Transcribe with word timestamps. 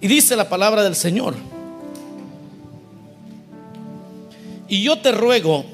Y 0.00 0.08
dice 0.08 0.36
la 0.36 0.48
palabra 0.48 0.82
del 0.82 0.94
Señor. 0.94 1.34
Y 4.68 4.82
yo 4.82 4.98
te 4.98 5.12
ruego 5.12 5.64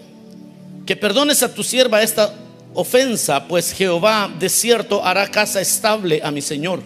que 0.87 0.97
perdones 0.97 1.43
a 1.43 1.55
tu 1.55 1.63
sierva 1.63 2.03
esta 2.03 2.35
ofensa, 2.75 3.47
pues 3.49 3.73
Jehová 3.73 4.31
de 4.39 4.49
cierto 4.49 5.05
hará 5.05 5.31
casa 5.31 5.61
estable 5.61 6.21
a 6.23 6.31
mi 6.31 6.43
Señor. 6.43 6.83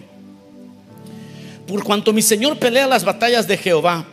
Por 1.67 1.83
cuanto 1.83 2.13
mi 2.13 2.21
Señor 2.21 2.57
pelea 2.57 2.87
las 2.87 3.03
batallas 3.03 3.47
de 3.47 3.57
Jehová, 3.57 4.05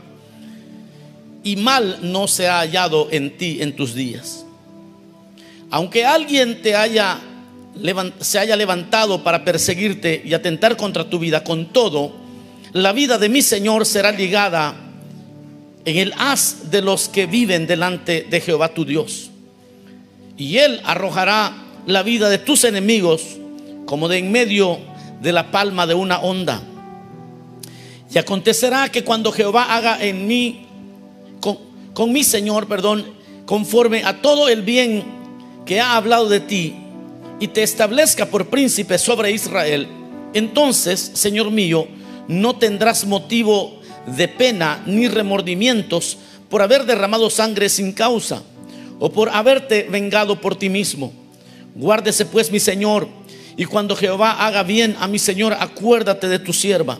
y 1.44 1.56
mal 1.56 1.98
no 2.00 2.26
se 2.26 2.48
ha 2.48 2.60
hallado 2.60 3.08
en 3.10 3.36
ti 3.36 3.58
en 3.60 3.76
tus 3.76 3.94
días. 3.94 4.44
Aunque 5.70 6.04
alguien 6.04 6.62
te 6.62 6.74
haya 6.74 7.20
se 8.20 8.38
haya 8.38 8.54
levantado 8.54 9.24
para 9.24 9.44
perseguirte 9.44 10.22
y 10.24 10.32
atentar 10.32 10.76
contra 10.76 11.10
tu 11.10 11.18
vida, 11.18 11.42
con 11.42 11.66
todo, 11.72 12.23
la 12.74 12.92
vida 12.92 13.18
de 13.18 13.28
mi 13.28 13.40
Señor 13.40 13.86
será 13.86 14.10
ligada 14.10 14.74
en 15.84 15.96
el 15.96 16.12
haz 16.18 16.72
de 16.72 16.82
los 16.82 17.08
que 17.08 17.26
viven 17.26 17.68
delante 17.68 18.26
de 18.28 18.40
Jehová 18.40 18.74
tu 18.74 18.84
Dios. 18.84 19.30
Y 20.36 20.56
Él 20.56 20.80
arrojará 20.84 21.54
la 21.86 22.02
vida 22.02 22.28
de 22.28 22.38
tus 22.38 22.64
enemigos 22.64 23.22
como 23.86 24.08
de 24.08 24.18
en 24.18 24.32
medio 24.32 24.78
de 25.22 25.32
la 25.32 25.52
palma 25.52 25.86
de 25.86 25.94
una 25.94 26.18
onda. 26.18 26.62
Y 28.12 28.18
acontecerá 28.18 28.88
que 28.88 29.04
cuando 29.04 29.30
Jehová 29.30 29.76
haga 29.76 30.04
en 30.04 30.26
mí, 30.26 30.66
con, 31.40 31.58
con 31.92 32.12
mi 32.12 32.24
Señor, 32.24 32.66
perdón, 32.66 33.04
conforme 33.46 34.02
a 34.02 34.20
todo 34.20 34.48
el 34.48 34.62
bien 34.62 35.04
que 35.64 35.80
ha 35.80 35.96
hablado 35.96 36.28
de 36.28 36.40
ti, 36.40 36.74
y 37.38 37.48
te 37.48 37.62
establezca 37.62 38.26
por 38.26 38.48
príncipe 38.48 38.98
sobre 38.98 39.30
Israel, 39.30 39.86
entonces, 40.32 41.12
Señor 41.14 41.52
mío, 41.52 41.86
no 42.28 42.56
tendrás 42.56 43.06
motivo 43.06 43.80
de 44.06 44.28
pena 44.28 44.82
ni 44.86 45.08
remordimientos 45.08 46.18
por 46.48 46.62
haber 46.62 46.84
derramado 46.84 47.30
sangre 47.30 47.68
sin 47.68 47.92
causa 47.92 48.42
o 48.98 49.10
por 49.10 49.28
haberte 49.30 49.88
vengado 49.90 50.40
por 50.40 50.56
ti 50.56 50.68
mismo. 50.68 51.12
Guárdese 51.74 52.26
pues 52.26 52.52
mi 52.52 52.60
Señor, 52.60 53.08
y 53.56 53.64
cuando 53.66 53.96
Jehová 53.96 54.46
haga 54.46 54.62
bien 54.62 54.96
a 55.00 55.08
mi 55.08 55.18
Señor, 55.18 55.56
acuérdate 55.58 56.28
de 56.28 56.38
tu 56.38 56.52
sierva. 56.52 56.98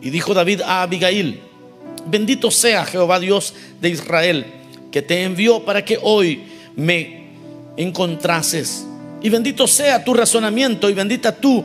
Y 0.00 0.10
dijo 0.10 0.34
David 0.34 0.62
a 0.62 0.82
Abigail, 0.82 1.40
bendito 2.06 2.50
sea 2.50 2.84
Jehová 2.84 3.18
Dios 3.18 3.54
de 3.80 3.90
Israel, 3.90 4.46
que 4.90 5.02
te 5.02 5.22
envió 5.22 5.64
para 5.64 5.84
que 5.84 5.98
hoy 6.02 6.44
me 6.76 7.28
encontrases. 7.76 8.86
Y 9.22 9.30
bendito 9.30 9.66
sea 9.66 10.04
tu 10.04 10.12
razonamiento 10.12 10.90
y 10.90 10.94
bendita 10.94 11.34
tú 11.34 11.64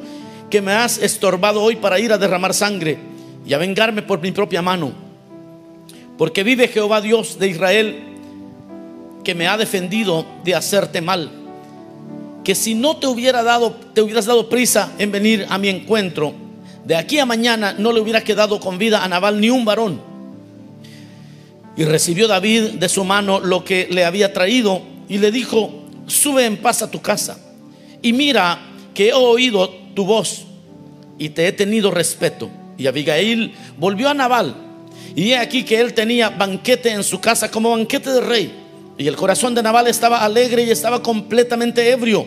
que 0.50 0.62
me 0.62 0.72
has 0.72 0.98
estorbado 0.98 1.62
hoy 1.62 1.76
para 1.76 2.00
ir 2.00 2.12
a 2.12 2.18
derramar 2.18 2.54
sangre 2.54 2.98
y 3.46 3.54
a 3.54 3.58
vengarme 3.58 4.02
por 4.02 4.22
mi 4.22 4.32
propia 4.32 4.62
mano. 4.62 4.92
Porque 6.18 6.44
vive 6.44 6.68
Jehová 6.68 7.02
Dios 7.02 7.40
de 7.40 7.48
Israel 7.48 8.04
que 9.24 9.36
me 9.36 9.48
ha 9.48 9.58
defendido 9.58 10.26
de 10.44 10.56
hacerte 10.56 11.02
mal. 11.02 11.32
Que 12.44 12.56
si 12.56 12.74
no 12.74 12.98
te 12.98 13.08
hubiera 13.08 13.44
dado, 13.44 13.76
te 13.94 14.02
hubieras 14.02 14.26
dado 14.26 14.50
prisa 14.50 14.94
en 14.98 15.12
venir 15.12 15.46
a 15.50 15.58
mi 15.58 15.70
encuentro, 15.70 16.34
de 16.86 16.96
aquí 16.96 17.20
a 17.20 17.26
mañana 17.26 17.76
no 17.78 17.92
le 17.92 18.00
hubiera 18.00 18.24
quedado 18.24 18.60
con 18.60 18.78
vida 18.78 19.04
a 19.04 19.08
Nabal 19.08 19.40
ni 19.40 19.50
un 19.50 19.66
varón. 19.66 20.02
Y 21.78 21.84
recibió 21.84 22.28
David 22.28 22.72
de 22.72 22.90
su 22.90 23.04
mano 23.04 23.40
lo 23.40 23.64
que 23.64 23.88
le 23.92 24.06
había 24.06 24.34
traído 24.34 24.82
y 25.08 25.20
le 25.20 25.32
dijo, 25.32 25.72
sube 26.08 26.46
en 26.46 26.58
paz 26.58 26.82
a 26.82 26.90
tu 26.90 27.02
casa 27.02 27.38
y 28.02 28.14
mira 28.14 28.60
que 28.94 29.10
he 29.10 29.14
oído 29.14 29.72
tu 29.94 30.06
voz 30.06 30.46
y 31.18 31.30
te 31.30 31.48
he 31.48 31.52
tenido 31.52 31.92
respeto. 31.92 32.50
Y 32.78 32.88
Abigail 32.88 33.54
volvió 33.78 34.10
a 34.10 34.14
Nabal. 34.14 34.56
Y 35.16 35.32
he 35.32 35.38
aquí 35.38 35.64
que 35.64 35.80
él 35.80 35.94
tenía 35.94 36.30
banquete 36.30 36.92
en 36.92 37.04
su 37.04 37.20
casa 37.20 37.52
como 37.52 37.72
banquete 37.72 38.12
de 38.12 38.22
rey. 38.22 38.54
Y 38.98 39.08
el 39.08 39.16
corazón 39.16 39.54
de 39.54 39.62
Nabal 39.62 39.88
estaba 39.88 40.24
alegre 40.24 40.64
y 40.64 40.72
estaba 40.72 41.04
completamente 41.04 41.90
ebrio. 41.92 42.26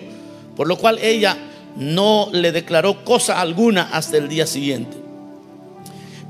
Por 0.56 0.68
lo 0.68 0.76
cual 0.76 0.98
ella 1.02 1.36
no 1.76 2.28
le 2.32 2.52
declaró 2.52 3.04
cosa 3.04 3.40
alguna 3.40 3.88
hasta 3.92 4.18
el 4.18 4.28
día 4.28 4.46
siguiente. 4.46 4.96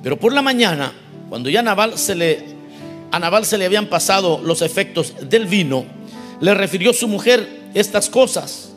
Pero 0.02 0.18
por 0.18 0.32
la 0.32 0.42
mañana, 0.42 0.92
cuando 1.28 1.48
ya 1.48 1.62
Nabal 1.62 1.98
se 1.98 2.14
le, 2.14 2.44
a 3.10 3.18
Nabal 3.18 3.44
se 3.44 3.58
le 3.58 3.64
habían 3.64 3.86
pasado 3.86 4.40
los 4.44 4.62
efectos 4.62 5.14
del 5.28 5.46
vino, 5.46 5.84
le 6.40 6.54
refirió 6.54 6.92
su 6.92 7.08
mujer 7.08 7.48
estas 7.74 8.08
cosas 8.08 8.71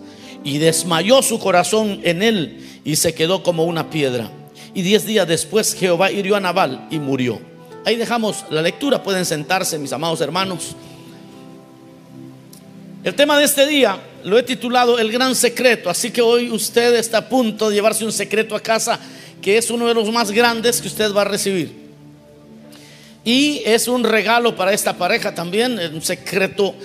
y 0.46 0.60
desmayó 0.60 1.24
su 1.24 1.40
corazón 1.40 2.00
en 2.04 2.22
él 2.22 2.80
y 2.86 2.96
se 2.96 3.16
quedó 3.16 3.42
como 3.42 3.66
una 3.66 3.90
piedra. 3.90 4.30
Y 4.76 4.84
diez 4.84 5.06
días 5.06 5.28
después 5.28 5.74
Jehová 5.74 6.12
hirió 6.12 6.36
a 6.36 6.40
Nabal 6.40 6.88
y 6.92 7.00
murió. 7.00 7.42
Ahí 7.84 7.96
dejamos 7.96 8.46
la 8.52 8.62
lectura, 8.62 9.02
pueden 9.02 9.26
sentarse 9.26 9.80
mis 9.80 9.92
amados 9.92 10.22
hermanos. 10.22 10.76
El 13.04 13.16
tema 13.16 13.40
de 13.40 13.46
este 13.46 13.66
día 13.66 14.00
lo 14.24 14.38
he 14.38 14.44
titulado 14.44 15.00
El 15.00 15.12
gran 15.12 15.36
secreto, 15.36 15.90
así 15.90 16.12
que 16.12 16.22
hoy 16.22 16.52
usted 16.52 16.94
está 16.96 17.18
a 17.18 17.30
punto 17.30 17.70
de 17.70 17.76
llevarse 17.76 18.06
un 18.06 18.12
secreto 18.12 18.56
a 18.56 18.60
casa 18.60 19.00
que 19.42 19.58
es 19.58 19.72
uno 19.72 19.88
de 19.88 19.96
los 19.96 20.12
más 20.12 20.32
grandes 20.32 20.80
que 20.80 20.88
usted 20.88 21.12
va 21.12 21.22
a 21.22 21.26
recibir. 21.26 21.74
Y 23.24 23.64
es 23.66 23.88
un 23.88 24.04
regalo 24.04 24.56
para 24.56 24.74
esta 24.74 24.96
pareja 24.96 25.34
también, 25.34 25.80
un 25.92 26.02
secreto 26.04 26.76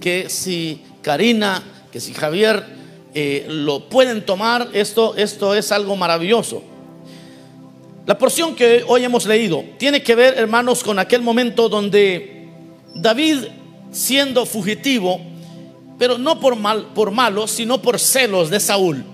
que 0.00 0.30
si 0.30 0.82
Karina, 1.02 1.62
que 1.90 1.98
si 1.98 2.14
Javier 2.14 2.77
eh, 3.20 3.46
lo 3.48 3.88
pueden 3.88 4.24
tomar, 4.24 4.68
esto, 4.74 5.16
esto 5.16 5.52
es 5.52 5.72
algo 5.72 5.96
maravilloso. 5.96 6.62
La 8.06 8.16
porción 8.16 8.54
que 8.54 8.84
hoy 8.86 9.02
hemos 9.02 9.26
leído 9.26 9.64
tiene 9.76 10.04
que 10.04 10.14
ver, 10.14 10.38
hermanos, 10.38 10.84
con 10.84 11.00
aquel 11.00 11.20
momento 11.20 11.68
donde 11.68 12.46
David, 12.94 13.38
siendo 13.90 14.46
fugitivo, 14.46 15.20
pero 15.98 16.16
no 16.16 16.38
por, 16.38 16.54
mal, 16.54 16.90
por 16.94 17.10
malo, 17.10 17.48
sino 17.48 17.82
por 17.82 17.98
celos 17.98 18.50
de 18.50 18.60
Saúl. 18.60 19.04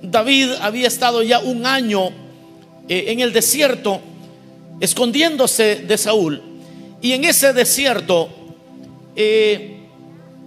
David 0.00 0.52
había 0.62 0.88
estado 0.88 1.22
ya 1.22 1.38
un 1.40 1.66
año 1.66 2.06
eh, 2.88 3.04
en 3.08 3.20
el 3.20 3.34
desierto, 3.34 4.00
escondiéndose 4.80 5.84
de 5.86 5.98
Saúl. 5.98 6.40
Y 7.02 7.12
en 7.12 7.24
ese 7.24 7.52
desierto, 7.52 8.30
eh, 9.14 9.82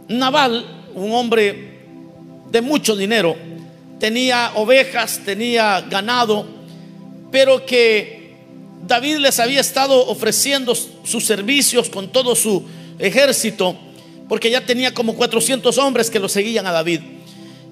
Naval, 0.07 0.87
un 0.95 1.13
hombre 1.13 1.76
de 2.51 2.61
mucho 2.61 2.95
dinero, 2.95 3.35
tenía 3.99 4.51
ovejas, 4.55 5.21
tenía 5.25 5.81
ganado, 5.81 6.45
pero 7.31 7.65
que 7.65 8.37
David 8.85 9.17
les 9.17 9.39
había 9.39 9.59
estado 9.59 10.07
ofreciendo 10.07 10.73
sus 10.75 11.25
servicios 11.25 11.89
con 11.89 12.11
todo 12.11 12.35
su 12.35 12.63
ejército, 12.99 13.75
porque 14.29 14.49
ya 14.49 14.65
tenía 14.65 14.93
como 14.93 15.15
400 15.15 15.77
hombres 15.77 16.09
que 16.09 16.19
lo 16.19 16.29
seguían 16.29 16.67
a 16.67 16.71
David. 16.71 17.01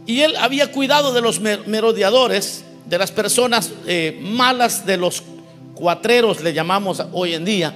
Y 0.05 0.21
él 0.21 0.35
había 0.37 0.71
cuidado 0.71 1.13
de 1.13 1.21
los 1.21 1.39
merodeadores, 1.39 2.63
de 2.85 2.97
las 2.97 3.11
personas 3.11 3.71
eh, 3.87 4.17
malas, 4.21 4.85
de 4.85 4.97
los 4.97 5.23
cuatreros, 5.73 6.41
le 6.41 6.53
llamamos 6.53 7.03
hoy 7.11 7.33
en 7.33 7.45
día, 7.45 7.75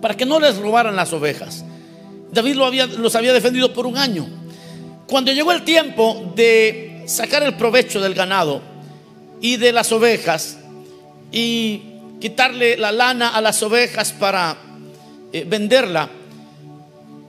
para 0.00 0.16
que 0.16 0.26
no 0.26 0.38
les 0.38 0.56
robaran 0.56 0.94
las 0.94 1.12
ovejas. 1.12 1.64
David 2.32 2.54
lo 2.54 2.66
había, 2.66 2.86
los 2.86 3.14
había 3.14 3.32
defendido 3.32 3.72
por 3.72 3.86
un 3.86 3.96
año. 3.96 4.26
Cuando 5.12 5.30
llegó 5.30 5.52
el 5.52 5.62
tiempo 5.62 6.32
de 6.34 7.02
sacar 7.04 7.42
el 7.42 7.54
provecho 7.54 8.00
del 8.00 8.14
ganado 8.14 8.62
y 9.42 9.58
de 9.58 9.70
las 9.70 9.92
ovejas 9.92 10.56
y 11.30 11.82
quitarle 12.18 12.78
la 12.78 12.92
lana 12.92 13.28
a 13.28 13.42
las 13.42 13.62
ovejas 13.62 14.10
para 14.14 14.56
eh, 15.30 15.44
venderla, 15.46 16.08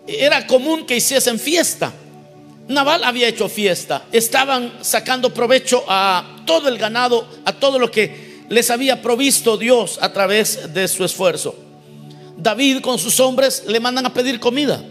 era 0.08 0.48
común 0.48 0.86
que 0.86 0.96
hiciesen 0.96 1.38
fiesta. 1.38 1.92
Naval 2.70 3.04
había 3.04 3.28
hecho 3.28 3.50
fiesta, 3.50 4.06
estaban 4.14 4.72
sacando 4.80 5.34
provecho 5.34 5.84
a 5.86 6.38
todo 6.46 6.70
el 6.70 6.78
ganado, 6.78 7.28
a 7.44 7.52
todo 7.52 7.80
lo 7.80 7.92
que 7.92 8.46
les 8.48 8.72
había 8.72 9.02
provisto 9.02 9.58
Dios 9.58 10.00
a 10.02 10.14
través 10.14 10.74
de 10.74 10.88
su 10.88 11.04
esfuerzo. 11.04 11.54
David 12.38 12.80
con 12.80 12.98
sus 12.98 13.20
hombres 13.20 13.66
le 13.68 13.82
mandan 13.82 14.06
a 14.06 14.14
pedir 14.14 14.40
comida. 14.40 14.82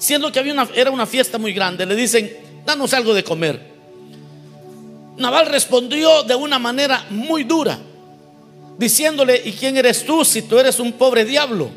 Siendo 0.00 0.32
que 0.32 0.38
había 0.38 0.54
una, 0.54 0.66
era 0.74 0.90
una 0.90 1.04
fiesta 1.04 1.36
muy 1.36 1.52
grande, 1.52 1.84
le 1.84 1.94
dicen, 1.94 2.34
danos 2.64 2.94
algo 2.94 3.12
de 3.12 3.22
comer. 3.22 3.60
Naval 5.18 5.46
respondió 5.46 6.22
de 6.22 6.34
una 6.34 6.58
manera 6.58 7.04
muy 7.10 7.44
dura, 7.44 7.78
diciéndole, 8.78 9.42
¿y 9.44 9.52
quién 9.52 9.76
eres 9.76 10.06
tú 10.06 10.24
si 10.24 10.40
tú 10.40 10.58
eres 10.58 10.80
un 10.80 10.92
pobre 10.94 11.26
diablo? 11.26 11.68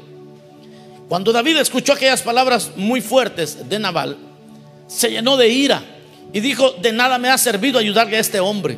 Cuando 1.09 1.33
David 1.33 1.57
escuchó 1.57 1.91
aquellas 1.91 2.21
palabras 2.21 2.71
muy 2.77 3.01
fuertes 3.01 3.67
de 3.67 3.77
Naval, 3.77 4.17
se 4.87 5.11
llenó 5.11 5.35
de 5.35 5.49
ira 5.49 5.83
y 6.31 6.39
dijo, 6.39 6.71
de 6.81 6.93
nada 6.93 7.17
me 7.17 7.27
ha 7.27 7.37
servido 7.37 7.77
ayudarle 7.77 8.15
a 8.15 8.21
este 8.21 8.39
hombre. 8.39 8.77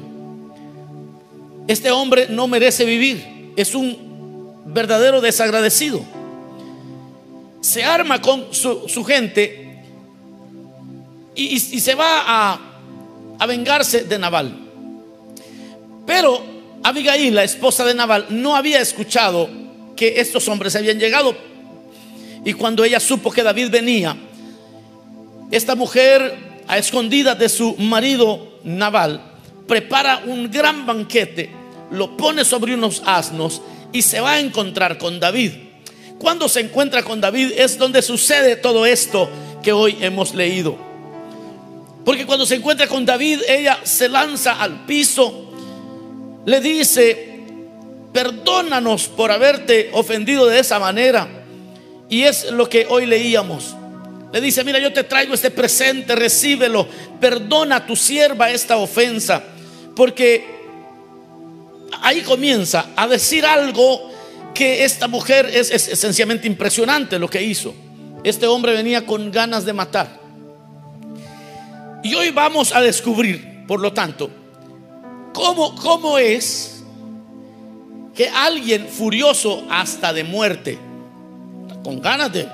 Este 1.68 1.92
hombre 1.92 2.26
no 2.32 2.48
merece 2.48 2.84
vivir, 2.84 3.54
es 3.56 3.76
un 3.76 4.64
verdadero 4.66 5.22
desagradecido 5.22 6.15
se 7.66 7.84
arma 7.84 8.22
con 8.22 8.54
su, 8.54 9.04
gente 9.04 9.82
y, 11.36 11.60
se 11.60 11.96
va 11.96 12.60
a, 13.40 13.48
vengarse 13.48 14.04
de 14.04 14.20
Naval. 14.20 14.56
Pero 16.06 16.44
Abigail, 16.84 17.34
la 17.34 17.44
esposa 17.44 17.84
de 17.84 17.96
Nabal, 17.96 18.28
no 18.30 18.56
había 18.56 18.80
escuchado 18.80 19.50
que 19.96 20.20
estos 20.20 20.48
hombres 20.48 20.76
habían 20.76 21.00
llegado. 21.00 21.36
Y 22.46 22.54
cuando 22.54 22.84
ella 22.84 23.00
supo 23.00 23.32
que 23.32 23.42
David 23.42 23.72
venía, 23.72 24.16
esta 25.50 25.74
mujer, 25.74 26.38
a 26.68 26.78
escondidas 26.78 27.40
de 27.40 27.50
su 27.50 27.76
marido 27.78 28.60
Nabal, 28.64 29.22
prepara 29.68 30.22
un 30.28 30.52
gran 30.52 30.86
banquete, 30.86 31.50
lo 31.90 32.16
pone 32.16 32.46
sobre 32.46 32.76
unos 32.76 33.02
asnos 33.08 33.64
y 33.92 34.04
se 34.04 34.20
va 34.20 34.34
a 34.34 34.40
encontrar 34.40 35.00
con 35.00 35.20
David. 35.20 35.65
Cuando 36.20 36.48
se 36.50 36.62
encuentra 36.62 37.04
con 37.04 37.22
David 37.22 37.52
es 37.58 37.78
donde 37.78 38.02
sucede 38.02 38.56
todo 38.56 38.86
esto 38.86 39.30
que 39.62 39.72
hoy 39.72 39.98
hemos 40.02 40.34
leído. 40.34 40.78
Porque 42.04 42.26
cuando 42.26 42.46
se 42.46 42.56
encuentra 42.56 42.88
con 42.88 43.06
David, 43.06 43.42
ella 43.48 43.80
se 43.84 44.08
lanza 44.08 44.62
al 44.62 44.86
piso 44.86 45.46
le 46.46 46.62
dice, 46.62 47.40
perdónanos 48.14 49.08
por 49.08 49.32
haberte 49.32 49.90
ofendido 49.94 50.46
de 50.46 50.60
esa 50.60 50.80
manera. 50.80 51.28
Y 52.08 52.22
es 52.22 52.52
lo 52.52 52.70
que 52.70 52.86
hoy 52.88 53.08
leíamos. 53.08 53.76
Le 54.32 54.42
dice, 54.42 54.64
mira, 54.64 54.80
yo 54.80 54.94
te 54.94 55.04
traigo 55.04 55.34
este 55.34 55.50
presente, 55.50 56.16
recíbelo, 56.16 56.88
perdona 57.20 57.78
a 57.78 57.86
tu 57.86 57.96
sierva 57.96 58.52
esta 58.52 58.78
ofensa. 58.78 59.42
Porque 59.96 60.46
ahí 62.02 62.22
comienza 62.22 62.92
a 62.96 63.08
decir 63.08 63.44
algo 63.44 64.12
que 64.56 64.84
esta 64.84 65.08
mujer 65.08 65.46
es, 65.54 65.70
es 65.70 65.88
esencialmente 65.88 66.48
impresionante 66.48 67.20
lo 67.20 67.30
que 67.30 67.44
hizo. 67.44 67.76
Este 68.24 68.48
hombre 68.48 68.74
venía 68.74 69.06
con 69.06 69.30
ganas 69.30 69.66
de 69.66 69.74
matar. 69.74 70.20
Y 72.04 72.16
hoy 72.16 72.32
vamos 72.32 72.74
a 72.74 72.82
descubrir, 72.82 73.66
por 73.68 73.80
lo 73.80 73.94
tanto, 73.94 74.32
¿Cómo, 75.36 76.18
es 76.18 76.82
que 78.16 78.30
alguien 78.30 78.88
furioso 78.88 79.64
hasta 79.70 80.14
de 80.14 80.24
muerte, 80.24 80.80
con 81.84 82.02
ganas 82.02 82.32
de... 82.32 82.48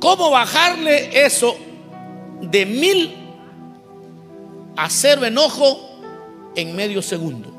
¿Cómo 0.00 0.30
bajarle 0.30 1.24
eso 1.24 1.54
de 2.40 2.64
mil 2.64 3.14
a 4.74 4.88
cero 4.88 5.26
enojo 5.26 6.00
en 6.56 6.74
medio 6.74 7.02
segundo? 7.02 7.49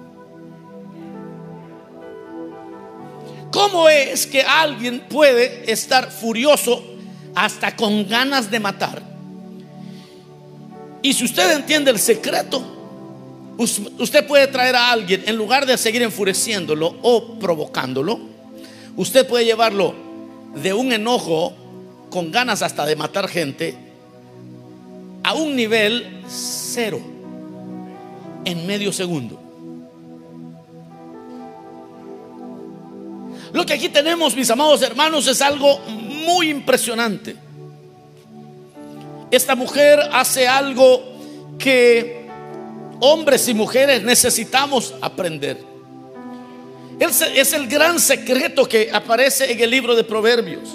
¿Cómo 3.52 3.90
es 3.90 4.26
que 4.26 4.42
alguien 4.42 5.02
puede 5.10 5.72
estar 5.72 6.10
furioso 6.12 6.84
hasta 7.36 7.76
con 7.76 8.08
ganas 8.08 8.50
de 8.50 8.60
matar? 8.60 9.02
Y 11.02 11.14
si 11.14 11.26
usted 11.26 11.52
entiende 11.56 11.92
el 11.92 12.00
secreto, 12.00 12.82
Usted 13.58 14.26
puede 14.26 14.48
traer 14.48 14.76
a 14.76 14.92
alguien, 14.92 15.24
en 15.28 15.36
lugar 15.36 15.66
de 15.66 15.78
seguir 15.78 16.02
enfureciéndolo 16.02 16.96
o 17.02 17.36
provocándolo, 17.40 18.20
usted 18.96 19.28
puede 19.28 19.46
llevarlo 19.46 19.94
de 20.56 20.74
un 20.74 20.92
enojo 20.92 21.54
con 22.10 22.32
ganas 22.32 22.62
hasta 22.62 22.86
de 22.86 22.96
matar 22.96 23.28
gente 23.28 23.76
a 25.24 25.34
un 25.34 25.56
nivel 25.56 26.24
cero 26.28 27.00
en 28.46 28.66
medio 28.66 28.92
segundo. 28.92 29.41
Lo 33.54 33.66
que 33.66 33.74
aquí 33.74 33.90
tenemos, 33.90 34.36
mis 34.36 34.50
amados 34.50 34.82
hermanos, 34.82 35.28
es 35.28 35.42
algo 35.42 35.80
muy 35.80 36.50
impresionante. 36.50 37.36
Esta 39.30 39.56
mujer 39.56 40.00
hace 40.12 40.48
algo 40.48 41.02
que 41.58 42.28
hombres 43.00 43.48
y 43.48 43.54
mujeres 43.54 44.04
necesitamos 44.04 44.94
aprender. 45.02 45.58
Es 47.00 47.54
el 47.54 47.68
gran 47.68 48.00
secreto 48.00 48.68
que 48.68 48.90
aparece 48.94 49.52
en 49.52 49.60
el 49.60 49.72
libro 49.72 49.96
de 49.96 50.04
Proverbios. 50.04 50.70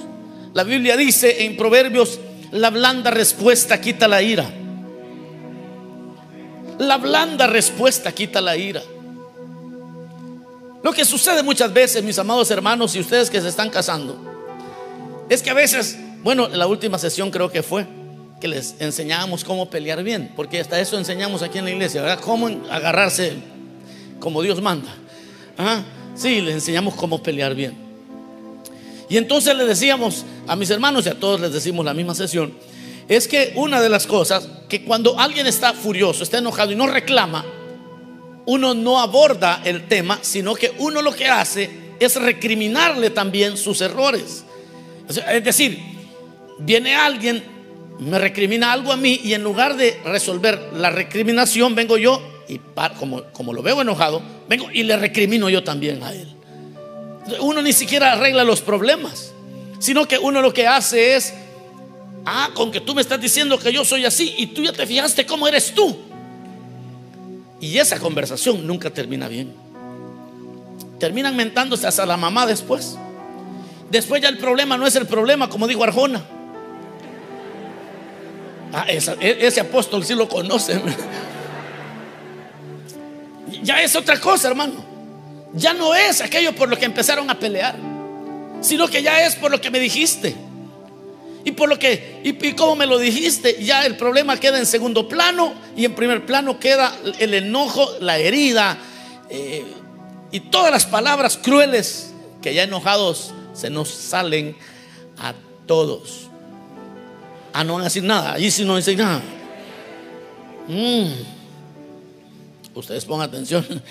La 0.55 0.64
Biblia 0.64 0.96
dice 0.96 1.44
en 1.44 1.56
Proverbios, 1.56 2.19
la 2.50 2.70
blanda 2.70 3.11
respuesta 3.11 3.81
quita 3.81 4.08
la 4.08 4.22
ira. 4.22 4.50
La 6.79 6.96
blanda 6.96 7.46
respuesta 7.46 8.12
quita 8.12 8.40
la 8.40 8.56
ira. 8.56 8.82
Lo 10.87 10.93
que 10.93 11.05
sucede 11.05 11.43
muchas 11.43 11.73
veces, 11.73 12.05
mis 12.05 12.17
amados 12.17 12.49
hermanos 12.53 12.94
y 12.94 13.00
ustedes 13.00 13.29
que 13.29 13.41
se 13.41 13.49
están 13.49 13.71
casando, 13.71 14.17
es 15.29 15.43
que 15.43 15.50
a 15.50 15.53
veces, 15.53 15.99
bueno, 16.23 16.47
en 16.47 16.56
la 16.56 16.69
última 16.69 16.97
sesión 16.97 17.33
creo 17.33 17.50
que 17.50 17.65
fue, 17.65 17.88
que 18.41 18.47
les 18.47 18.77
enseñábamos 18.79 19.43
cómo 19.43 19.69
pelear 19.69 20.05
bien, 20.05 20.33
porque 20.37 20.61
hasta 20.61 20.79
eso 20.79 20.97
enseñamos 20.97 21.43
aquí 21.43 21.59
en 21.59 21.65
la 21.65 21.73
iglesia, 21.73 22.03
¿verdad? 22.03 22.21
Cómo 22.21 22.47
agarrarse 22.71 23.33
como 24.21 24.43
Dios 24.43 24.62
manda. 24.62 24.94
¿Ah? 25.59 25.83
Sí, 26.15 26.41
les 26.41 26.55
enseñamos 26.55 26.94
cómo 26.94 27.21
pelear 27.21 27.56
bien. 27.56 27.77
Y 29.09 29.17
entonces 29.17 29.56
le 29.56 29.65
decíamos 29.67 30.25
a 30.47 30.55
mis 30.55 30.71
hermanos 30.71 31.05
y 31.06 31.09
a 31.09 31.19
todos 31.19 31.41
les 31.41 31.53
decimos 31.53 31.85
la 31.85 31.94
misma 31.94 32.15
sesión, 32.15 32.55
es 33.09 33.27
que 33.27 33.55
una 33.56 33.81
de 33.81 33.89
las 33.89 34.06
cosas, 34.06 34.49
que 34.69 34.85
cuando 34.85 35.19
alguien 35.19 35.49
está 35.49 35.73
furioso, 35.73 36.23
está 36.23 36.39
enojado 36.39 36.71
y 36.71 36.77
no 36.77 36.87
reclama, 36.87 37.44
uno 38.46 38.75
no 38.75 39.00
aborda 39.00 39.62
el 39.64 39.87
tema, 39.88 40.19
sino 40.22 40.54
que 40.54 40.72
uno 40.78 41.02
lo 41.02 41.12
que 41.12 41.26
hace 41.26 41.69
es 42.00 42.16
recriminarle 42.16 43.10
también 43.10 43.56
sus 43.56 43.81
errores. 43.81 44.44
Es 45.08 45.44
decir, 45.44 45.78
viene 46.58 46.94
alguien 46.94 47.56
me 47.98 48.19
recrimina 48.19 48.72
algo 48.72 48.93
a 48.93 48.96
mí 48.96 49.20
y 49.22 49.34
en 49.34 49.43
lugar 49.43 49.76
de 49.76 49.98
resolver 50.04 50.70
la 50.75 50.90
recriminación, 50.90 51.75
vengo 51.75 51.96
yo 51.96 52.22
y 52.48 52.60
como, 52.98 53.25
como 53.32 53.52
lo 53.52 53.62
veo 53.62 53.81
enojado, 53.81 54.22
vengo 54.48 54.69
y 54.72 54.82
le 54.82 54.96
recrimino 54.96 55.48
yo 55.48 55.64
también 55.64 56.02
a 56.02 56.12
él. 56.12 56.28
Uno 57.40 57.62
ni 57.62 57.72
siquiera 57.72 58.12
arregla 58.12 58.44
los 58.44 58.60
problemas, 58.60 59.32
sino 59.78 60.06
que 60.06 60.19
uno 60.19 60.43
lo 60.43 60.52
que 60.52 60.66
hace 60.66 61.16
es, 61.16 61.34
ah, 62.25 62.50
con 62.54 62.70
que 62.70 62.81
tú 62.81 62.94
me 62.94 63.00
estás 63.00 63.20
diciendo 63.20 63.58
que 63.58 63.72
yo 63.72 63.84
soy 63.84 64.04
así 64.04 64.34
y 64.38 64.48
tú 64.48 64.62
ya 64.62 64.72
te 64.72 64.87
fijaste 64.87 65.26
cómo 65.26 65.48
eres 65.48 65.75
tú. 65.75 65.96
Y 67.61 67.79
esa 67.79 67.99
conversación 67.99 68.67
nunca 68.67 68.91
termina 68.91 69.29
bien. 69.29 69.55
Terminan 70.99 71.37
mentándose 71.37 71.87
hasta 71.87 72.06
la 72.06 72.17
mamá 72.17 72.47
después. 72.47 72.97
Después 73.91 74.20
ya 74.23 74.29
el 74.29 74.38
problema 74.38 74.76
no 74.76 74.87
es 74.87 74.97
el 74.97 75.06
problema, 75.06 75.49
como 75.49 75.67
dijo 75.67 75.85
Arjona. 75.85 76.23
Ah, 78.73 78.85
e, 78.88 78.99
ese 79.41 79.61
apóstol 79.61 80.05
sí 80.05 80.14
lo 80.14 80.29
conocen. 80.29 80.82
Ya 83.62 83.81
es 83.82 83.97
otra 83.97 84.20
cosa, 84.20 84.49
hermano. 84.49 84.85
Ya 85.55 85.73
no 85.73 85.94
es 85.94 86.20
aquello 86.20 86.55
por 86.55 86.69
lo 86.69 86.77
que 86.77 86.84
empezaron 86.84 87.31
a 87.31 87.39
pelear, 87.39 87.77
sino 88.60 88.89
que 88.89 89.03
ya 89.03 89.25
es 89.25 89.36
por 89.36 89.51
lo 89.51 89.60
que 89.60 89.70
me 89.70 89.79
dijiste. 89.79 90.36
Y 91.46 91.53
por 91.53 91.69
lo 91.69 91.79
que, 91.79 92.20
y, 92.24 92.53
como 92.55 92.74
me 92.74 92.86
lo 92.86 92.98
dijiste, 92.98 93.62
ya 93.62 93.86
el 93.86 93.96
problema 93.96 94.36
queda 94.36 94.58
en 94.58 94.67
segundo 94.67 95.08
plano 95.08 95.55
y 95.76 95.84
en 95.84 95.94
primer 95.94 96.26
plano 96.26 96.58
queda 96.58 96.93
el 97.20 97.34
enojo, 97.34 97.88
la 98.00 98.19
herida 98.19 98.76
eh, 99.31 99.65
y 100.32 100.41
todas 100.41 100.72
las 100.72 100.86
palabras 100.86 101.38
crueles 101.41 102.10
que 102.43 102.53
ya 102.53 102.65
enojados 102.65 103.32
se 103.55 103.70
nos 103.70 103.88
salen 103.91 104.56
a 105.19 105.34
todos. 105.67 106.26
Ah, 107.53 107.62
no 107.62 107.74
van 107.74 107.82
a 107.82 107.84
decir 107.84 108.03
nada. 108.03 108.32
Allí 108.32 108.50
sí 108.50 108.65
no 108.65 108.74
dicen 108.74 108.98
nada. 108.98 109.22
Mm. 110.67 111.12
Ustedes 112.74 113.05
pongan 113.05 113.29
atención. 113.29 113.65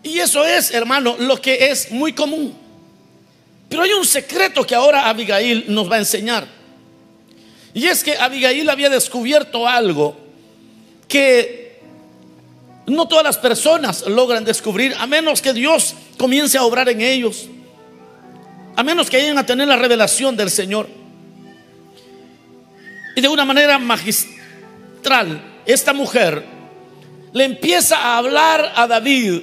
Y 0.00 0.20
eso 0.20 0.44
es, 0.44 0.72
hermano, 0.72 1.16
lo 1.18 1.40
que 1.40 1.70
es 1.70 1.90
muy 1.90 2.12
común. 2.12 2.67
Pero 3.68 3.82
hay 3.82 3.92
un 3.92 4.04
secreto 4.04 4.64
que 4.64 4.74
ahora 4.74 5.08
Abigail 5.08 5.64
nos 5.68 5.90
va 5.90 5.96
a 5.96 5.98
enseñar. 5.98 6.46
Y 7.74 7.86
es 7.86 8.02
que 8.02 8.16
Abigail 8.16 8.68
había 8.70 8.88
descubierto 8.88 9.68
algo 9.68 10.16
que 11.06 11.80
no 12.86 13.06
todas 13.06 13.24
las 13.24 13.38
personas 13.38 14.06
logran 14.06 14.44
descubrir, 14.44 14.94
a 14.98 15.06
menos 15.06 15.42
que 15.42 15.52
Dios 15.52 15.94
comience 16.16 16.56
a 16.56 16.64
obrar 16.64 16.88
en 16.88 17.00
ellos, 17.00 17.48
a 18.76 18.82
menos 18.82 19.10
que 19.10 19.18
vayan 19.18 19.38
a 19.38 19.46
tener 19.46 19.68
la 19.68 19.76
revelación 19.76 20.36
del 20.36 20.50
Señor. 20.50 20.88
Y 23.14 23.20
de 23.20 23.28
una 23.28 23.44
manera 23.44 23.78
magistral, 23.78 25.42
esta 25.66 25.92
mujer 25.92 26.44
le 27.32 27.44
empieza 27.44 27.98
a 27.98 28.18
hablar 28.18 28.72
a 28.74 28.86
David, 28.86 29.42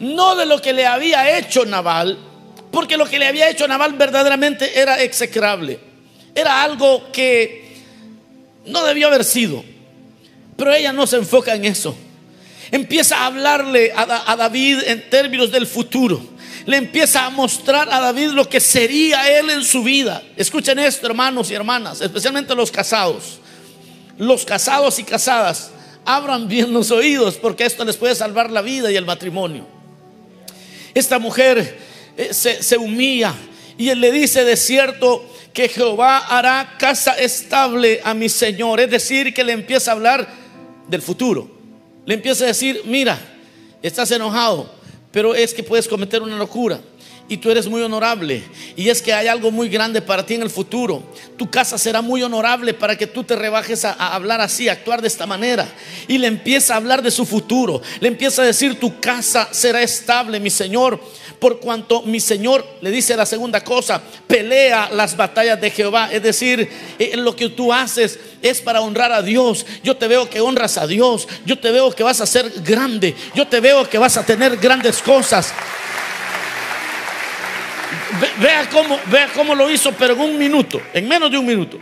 no 0.00 0.36
de 0.36 0.46
lo 0.46 0.60
que 0.60 0.72
le 0.72 0.86
había 0.86 1.38
hecho 1.38 1.64
Naval, 1.64 2.18
porque 2.72 2.96
lo 2.96 3.06
que 3.06 3.20
le 3.20 3.28
había 3.28 3.48
hecho 3.48 3.68
Naval 3.68 3.92
verdaderamente 3.92 4.80
era 4.80 5.00
execrable. 5.00 5.78
Era 6.34 6.62
algo 6.62 7.12
que 7.12 7.76
no 8.66 8.84
debió 8.84 9.06
haber 9.06 9.24
sido. 9.24 9.62
Pero 10.56 10.72
ella 10.72 10.92
no 10.92 11.06
se 11.06 11.16
enfoca 11.16 11.54
en 11.54 11.66
eso. 11.66 11.94
Empieza 12.72 13.18
a 13.18 13.26
hablarle 13.26 13.92
a, 13.94 14.32
a 14.32 14.36
David 14.36 14.78
en 14.86 15.08
términos 15.08 15.52
del 15.52 15.66
futuro 15.66 16.32
le 16.66 16.76
empieza 16.76 17.26
a 17.26 17.30
mostrar 17.30 17.88
a 17.90 18.00
David 18.00 18.28
lo 18.28 18.48
que 18.48 18.60
sería 18.60 19.38
él 19.38 19.50
en 19.50 19.64
su 19.64 19.82
vida. 19.82 20.22
Escuchen 20.36 20.78
esto, 20.78 21.06
hermanos 21.06 21.50
y 21.50 21.54
hermanas, 21.54 22.00
especialmente 22.00 22.54
los 22.54 22.70
casados. 22.70 23.40
Los 24.16 24.44
casados 24.44 24.98
y 24.98 25.04
casadas, 25.04 25.72
Abran 26.04 26.48
bien 26.48 26.72
los 26.72 26.90
oídos 26.90 27.36
porque 27.36 27.64
esto 27.64 27.84
les 27.84 27.96
puede 27.96 28.16
salvar 28.16 28.50
la 28.50 28.60
vida 28.60 28.90
y 28.90 28.96
el 28.96 29.06
matrimonio. 29.06 29.66
Esta 30.94 31.20
mujer 31.20 31.78
se, 32.30 32.62
se 32.62 32.76
humilla 32.76 33.34
y 33.78 33.88
él 33.88 34.00
le 34.00 34.12
dice 34.12 34.44
de 34.44 34.56
cierto 34.56 35.24
que 35.52 35.68
Jehová 35.68 36.18
hará 36.18 36.76
casa 36.78 37.12
estable 37.12 38.00
a 38.04 38.14
mi 38.14 38.28
Señor. 38.28 38.80
Es 38.80 38.90
decir, 38.90 39.34
que 39.34 39.44
le 39.44 39.52
empieza 39.52 39.90
a 39.90 39.94
hablar 39.94 40.28
del 40.88 41.02
futuro. 41.02 41.50
Le 42.06 42.14
empieza 42.14 42.44
a 42.44 42.48
decir, 42.48 42.82
mira, 42.84 43.18
estás 43.82 44.10
enojado, 44.10 44.72
pero 45.10 45.34
es 45.34 45.54
que 45.54 45.62
puedes 45.62 45.88
cometer 45.88 46.22
una 46.22 46.36
locura 46.36 46.80
y 47.28 47.36
tú 47.38 47.50
eres 47.50 47.66
muy 47.66 47.80
honorable. 47.82 48.42
Y 48.76 48.88
es 48.88 49.00
que 49.00 49.12
hay 49.12 49.26
algo 49.26 49.50
muy 49.50 49.68
grande 49.68 50.02
para 50.02 50.26
ti 50.26 50.34
en 50.34 50.42
el 50.42 50.50
futuro. 50.50 51.02
Tu 51.36 51.50
casa 51.50 51.78
será 51.78 52.02
muy 52.02 52.22
honorable 52.22 52.74
para 52.74 52.96
que 52.96 53.06
tú 53.06 53.24
te 53.24 53.36
rebajes 53.36 53.84
a, 53.84 53.92
hablar 53.92 54.40
así, 54.40 54.68
actuar 54.68 55.00
de 55.00 55.08
esta 55.08 55.26
manera. 55.26 55.66
Y 56.08 56.18
le 56.18 56.26
empieza 56.26 56.74
a 56.74 56.76
hablar 56.76 57.02
de 57.02 57.10
su 57.10 57.24
futuro. 57.24 57.80
Le 58.00 58.08
empieza 58.08 58.42
a 58.42 58.46
decir, 58.46 58.78
tu 58.78 59.00
casa 59.00 59.48
será 59.50 59.82
estable, 59.82 60.40
mi 60.40 60.50
Señor. 60.50 61.00
Por 61.42 61.58
cuanto 61.58 62.02
mi 62.02 62.20
Señor 62.20 62.64
le 62.82 62.92
dice 62.92 63.16
la 63.16 63.26
segunda 63.26 63.64
cosa, 63.64 64.00
pelea 64.28 64.90
las 64.92 65.16
batallas 65.16 65.60
de 65.60 65.72
Jehová. 65.72 66.08
Es 66.12 66.22
decir, 66.22 66.70
eh, 67.00 67.16
lo 67.16 67.34
que 67.34 67.48
tú 67.48 67.72
haces 67.72 68.16
es 68.40 68.60
para 68.60 68.80
honrar 68.80 69.10
a 69.10 69.22
Dios. 69.22 69.66
Yo 69.82 69.96
te 69.96 70.06
veo 70.06 70.30
que 70.30 70.40
honras 70.40 70.78
a 70.78 70.86
Dios. 70.86 71.26
Yo 71.44 71.58
te 71.58 71.72
veo 71.72 71.90
que 71.90 72.04
vas 72.04 72.20
a 72.20 72.26
ser 72.26 72.48
grande. 72.62 73.16
Yo 73.34 73.48
te 73.48 73.58
veo 73.58 73.90
que 73.90 73.98
vas 73.98 74.16
a 74.16 74.24
tener 74.24 74.56
grandes 74.58 75.02
cosas. 75.02 75.52
Vea 78.40 78.70
cómo, 78.70 79.00
vea 79.10 79.28
cómo 79.34 79.56
lo 79.56 79.68
hizo, 79.68 79.90
pero 79.98 80.14
en 80.14 80.20
un 80.20 80.38
minuto, 80.38 80.80
en 80.94 81.08
menos 81.08 81.28
de 81.28 81.38
un 81.38 81.46
minuto. 81.46 81.76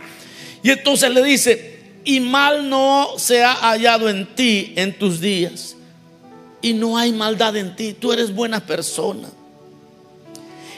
Y 0.63 0.71
entonces 0.71 1.11
le 1.11 1.21
dice, 1.21 1.81
y 2.03 2.19
mal 2.19 2.67
no 2.67 3.09
se 3.17 3.43
ha 3.43 3.53
hallado 3.53 4.09
en 4.09 4.25
ti 4.33 4.73
en 4.75 4.97
tus 4.97 5.21
días. 5.21 5.75
Y 6.63 6.73
no 6.73 6.97
hay 6.97 7.11
maldad 7.11 7.55
en 7.57 7.75
ti, 7.75 7.93
tú 7.93 8.11
eres 8.11 8.33
buena 8.33 8.59
persona. 8.59 9.29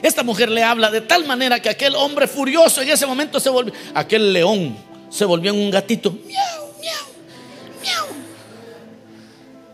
Esta 0.03 0.22
mujer 0.22 0.50
le 0.50 0.62
habla 0.62 0.91
de 0.91 1.00
tal 1.00 1.25
manera 1.25 1.62
que 1.62 1.69
aquel 1.69 1.95
hombre 1.95 2.27
furioso 2.27 2.81
en 2.81 2.89
ese 2.89 3.05
momento 3.05 3.39
se 3.39 3.50
volvió, 3.50 3.74
aquel 3.93 4.33
león 4.33 4.75
se 5.10 5.24
volvió 5.24 5.51
en 5.51 5.60
un 5.60 5.72
gatito, 5.72 6.12
miau, 6.12 6.74
miau, 6.81 7.05
miau, 7.81 8.07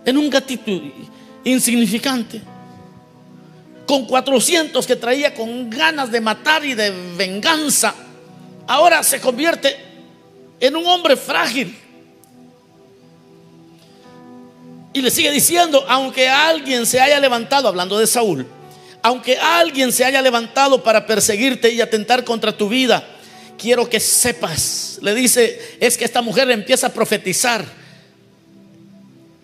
en 0.05 0.17
un 0.17 0.29
gatito 0.29 0.71
insignificante 1.43 2.41
con 3.88 4.05
400 4.05 4.86
que 4.86 4.95
traía 4.95 5.33
con 5.33 5.67
ganas 5.67 6.12
de 6.12 6.21
matar 6.21 6.63
y 6.63 6.75
de 6.75 6.91
venganza, 7.17 7.95
ahora 8.67 9.01
se 9.01 9.19
convierte 9.19 9.75
en 10.59 10.75
un 10.75 10.86
hombre 10.86 11.17
frágil. 11.17 11.75
Y 14.93 15.01
le 15.01 15.09
sigue 15.09 15.31
diciendo, 15.31 15.83
aunque 15.89 16.29
alguien 16.29 16.86
se 16.86 17.01
haya 17.01 17.19
levantado, 17.19 17.67
hablando 17.67 17.98
de 17.98 18.05
Saúl, 18.05 18.45
aunque 19.01 19.38
alguien 19.38 19.91
se 19.91 20.06
haya 20.06 20.22
levantado 20.22 20.84
para 20.84 21.06
perseguirte 21.06 21.72
y 21.72 21.82
atentar 21.82 22.24
contra 22.24 22.56
tu 22.56 22.70
vida, 22.70 23.08
quiero 23.58 23.89
que 23.89 24.00
sepas, 24.00 25.00
le 25.01 25.13
dice, 25.13 25.77
es 25.79 25.98
que 25.98 26.06
esta 26.06 26.22
mujer 26.22 26.50
empieza 26.51 26.88
a 26.88 26.94
profetizar 26.94 27.63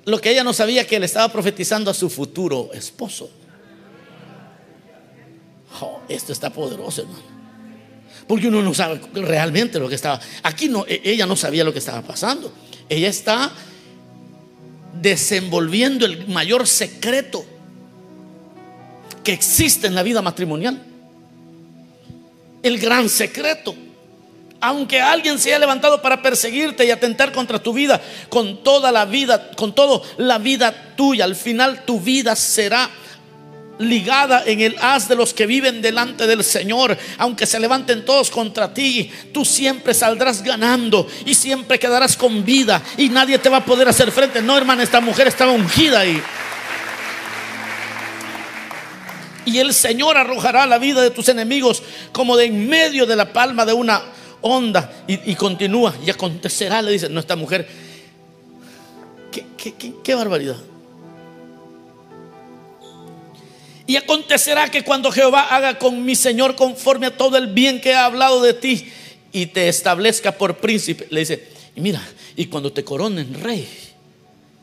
lo 0.05 0.19
que 0.21 0.31
ella 0.31 0.43
no 0.43 0.53
sabía 0.53 0.85
que 0.85 0.99
le 0.99 1.05
estaba 1.05 1.31
profetizando 1.31 1.89
a 1.89 1.93
su 1.93 2.09
futuro 2.09 2.69
esposo. 2.73 3.29
Oh, 5.81 6.01
esto 6.07 6.31
está 6.31 6.51
poderoso, 6.51 7.01
hermano. 7.01 7.35
Porque 8.27 8.47
uno 8.47 8.61
no 8.61 8.73
sabe 8.73 9.01
realmente 9.13 9.79
lo 9.79 9.89
que 9.89 9.95
estaba. 9.95 10.19
Aquí 10.43 10.69
no, 10.69 10.85
e, 10.87 11.01
ella 11.03 11.25
no 11.25 11.35
sabía 11.35 11.63
lo 11.63 11.73
que 11.73 11.79
estaba 11.79 12.01
pasando. 12.01 12.53
Ella 12.87 13.09
está 13.09 13.51
desenvolviendo 15.01 16.05
el 16.05 16.27
mayor 16.27 16.67
secreto 16.67 17.45
que 19.25 19.33
existe 19.33 19.87
en 19.87 19.95
la 19.95 20.03
vida 20.03 20.21
matrimonial. 20.21 20.81
El 22.63 22.79
gran 22.79 23.09
secreto. 23.09 23.75
Aunque 24.61 25.01
alguien 25.01 25.37
se 25.37 25.49
haya 25.49 25.59
levantado 25.59 26.01
para 26.01 26.21
perseguirte 26.21 26.85
y 26.85 26.91
atentar 26.91 27.33
contra 27.33 27.59
tu 27.59 27.73
vida, 27.73 28.01
con 28.29 28.63
toda 28.63 28.91
la 28.91 29.03
vida, 29.03 29.51
con 29.51 29.75
toda 29.75 30.01
la 30.17 30.37
vida 30.37 30.93
tuya, 30.95 31.25
al 31.25 31.35
final 31.35 31.83
tu 31.83 31.99
vida 31.99 32.35
será 32.37 32.89
ligada 33.77 34.43
en 34.45 34.61
el 34.61 34.75
haz 34.79 35.09
de 35.09 35.15
los 35.15 35.33
que 35.33 35.45
viven 35.45 35.81
delante 35.81 36.25
del 36.25 36.43
Señor. 36.43 36.97
Aunque 37.17 37.45
se 37.45 37.59
levanten 37.59 38.05
todos 38.05 38.29
contra 38.29 38.73
ti, 38.73 39.11
tú 39.33 39.43
siempre 39.43 39.93
saldrás 39.93 40.41
ganando 40.41 41.07
y 41.25 41.35
siempre 41.35 41.77
quedarás 41.77 42.15
con 42.15 42.45
vida 42.45 42.81
y 42.97 43.09
nadie 43.09 43.37
te 43.37 43.49
va 43.49 43.57
a 43.57 43.65
poder 43.65 43.87
hacer 43.87 44.11
frente. 44.11 44.41
No, 44.41 44.57
hermana, 44.57 44.83
esta 44.83 45.01
mujer 45.01 45.27
estaba 45.27 45.51
ungida 45.51 45.99
ahí. 45.99 46.15
Y 46.15 46.44
el 49.57 49.73
Señor 49.73 50.17
arrojará 50.17 50.65
la 50.65 50.77
vida 50.77 51.01
de 51.01 51.11
tus 51.11 51.29
enemigos 51.29 51.83
como 52.11 52.37
de 52.37 52.45
en 52.45 52.67
medio 52.67 53.05
de 53.05 53.15
la 53.15 53.31
palma 53.31 53.65
de 53.65 53.73
una 53.73 54.01
onda. 54.41 54.91
Y, 55.07 55.35
continúa. 55.35 55.93
Y 56.05 56.09
acontecerá, 56.09 56.81
le 56.81 56.91
dice, 56.91 57.09
no, 57.09 57.19
esta 57.19 57.35
mujer. 57.35 57.67
qué, 59.31 59.45
qué, 59.57 59.93
qué 60.03 60.15
barbaridad. 60.15 60.57
Y 63.87 63.97
acontecerá 63.97 64.69
que 64.71 64.83
cuando 64.83 65.11
Jehová 65.11 65.55
haga 65.55 65.77
con 65.77 66.03
mi 66.03 66.15
Señor 66.15 66.55
conforme 66.55 67.07
a 67.07 67.17
todo 67.17 67.37
el 67.37 67.47
bien 67.47 67.79
que 67.81 67.93
ha 67.93 68.05
hablado 68.05 68.41
de 68.41 68.53
ti 68.53 68.91
y 69.31 69.47
te 69.47 69.67
establezca 69.67 70.31
por 70.31 70.57
príncipe, 70.57 71.07
le 71.11 71.19
dice, 71.19 71.47
y 71.75 71.81
mira, 71.81 72.01
y 72.35 72.47
cuando 72.47 72.73
te 72.73 72.83
coronen 72.83 73.33
rey, 73.41 73.67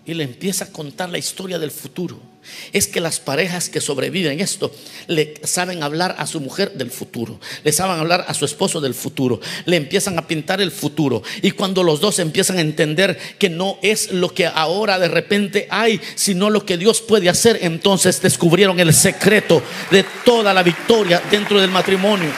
y 0.05 0.15
le 0.15 0.25
empieza 0.25 0.65
a 0.65 0.73
contar 0.73 1.11
la 1.11 1.19
historia 1.19 1.59
del 1.59 1.71
futuro. 1.71 2.32
Es 2.73 2.87
que 2.87 3.01
las 3.01 3.21
parejas 3.21 3.69
que 3.69 3.81
sobreviven 3.81 4.41
esto 4.41 4.75
le 5.07 5.35
saben 5.45 5.83
hablar 5.83 6.17
a 6.19 6.27
su 6.27 6.41
mujer 6.41 6.73
del 6.73 6.91
futuro, 6.91 7.39
le 7.63 7.73
saben 7.73 7.99
hablar 7.99 8.25
a 8.27 8.35
su 8.35 8.45
esposo 8.45 8.81
del 8.81 8.95
futuro, 8.95 9.41
le 9.65 9.77
empiezan 9.77 10.19
a 10.19 10.27
pintar 10.27 10.61
el 10.61 10.71
futuro. 10.71 11.23
Y 11.41 11.53
cuando 11.53 11.83
los 11.83 12.01
dos 12.01 12.19
empiezan 12.19 12.59
a 12.59 12.63
entender 12.63 13.19
que 13.39 13.49
no 13.49 13.79
es 13.83 14.13
lo 14.13 14.35
que 14.35 14.47
ahora 14.47 14.99
de 14.99 15.09
repente 15.09 15.69
hay, 15.71 16.01
sino 16.15 16.51
lo 16.51 16.67
que 16.67 16.79
Dios 16.79 17.01
puede 17.01 17.29
hacer, 17.29 17.59
entonces 17.63 18.21
descubrieron 18.21 18.81
el 18.81 18.93
secreto 18.93 19.63
de 19.91 20.05
toda 20.25 20.53
la 20.53 20.63
victoria 20.63 21.23
dentro 21.31 21.61
del 21.61 21.71
matrimonio. 21.71 22.31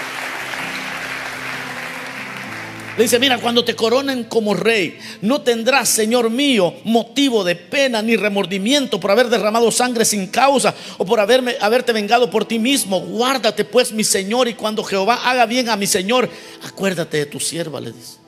Le 2.97 3.03
dice, 3.03 3.19
mira, 3.19 3.41
cuando 3.41 3.65
te 3.65 3.75
coronen 3.75 4.23
como 4.23 4.55
rey, 4.55 4.97
no 5.21 5.43
tendrás, 5.43 5.89
Señor 5.89 6.31
mío, 6.31 6.75
motivo 6.85 7.43
de 7.43 7.57
pena 7.57 8.01
ni 8.03 8.15
remordimiento 8.15 9.01
por 9.01 9.11
haber 9.11 9.29
derramado 9.29 9.73
sangre 9.73 10.05
sin 10.05 10.29
causa 10.29 10.73
o 10.97 11.05
por 11.05 11.19
haberme, 11.19 11.57
haberte 11.61 11.93
vengado 11.93 12.31
por 12.31 12.45
ti 12.45 12.61
mismo. 12.61 13.01
Guárdate 13.01 13.65
pues, 13.65 13.91
mi 13.91 14.05
Señor, 14.05 14.47
y 14.47 14.55
cuando 14.55 14.85
Jehová 14.85 15.29
haga 15.29 15.45
bien 15.47 15.69
a 15.71 15.77
mi 15.77 15.89
Señor, 15.89 16.31
acuérdate 16.63 17.17
de 17.17 17.27
tu 17.27 17.41
sierva, 17.41 17.81
le 17.81 17.91
dice. 17.91 18.19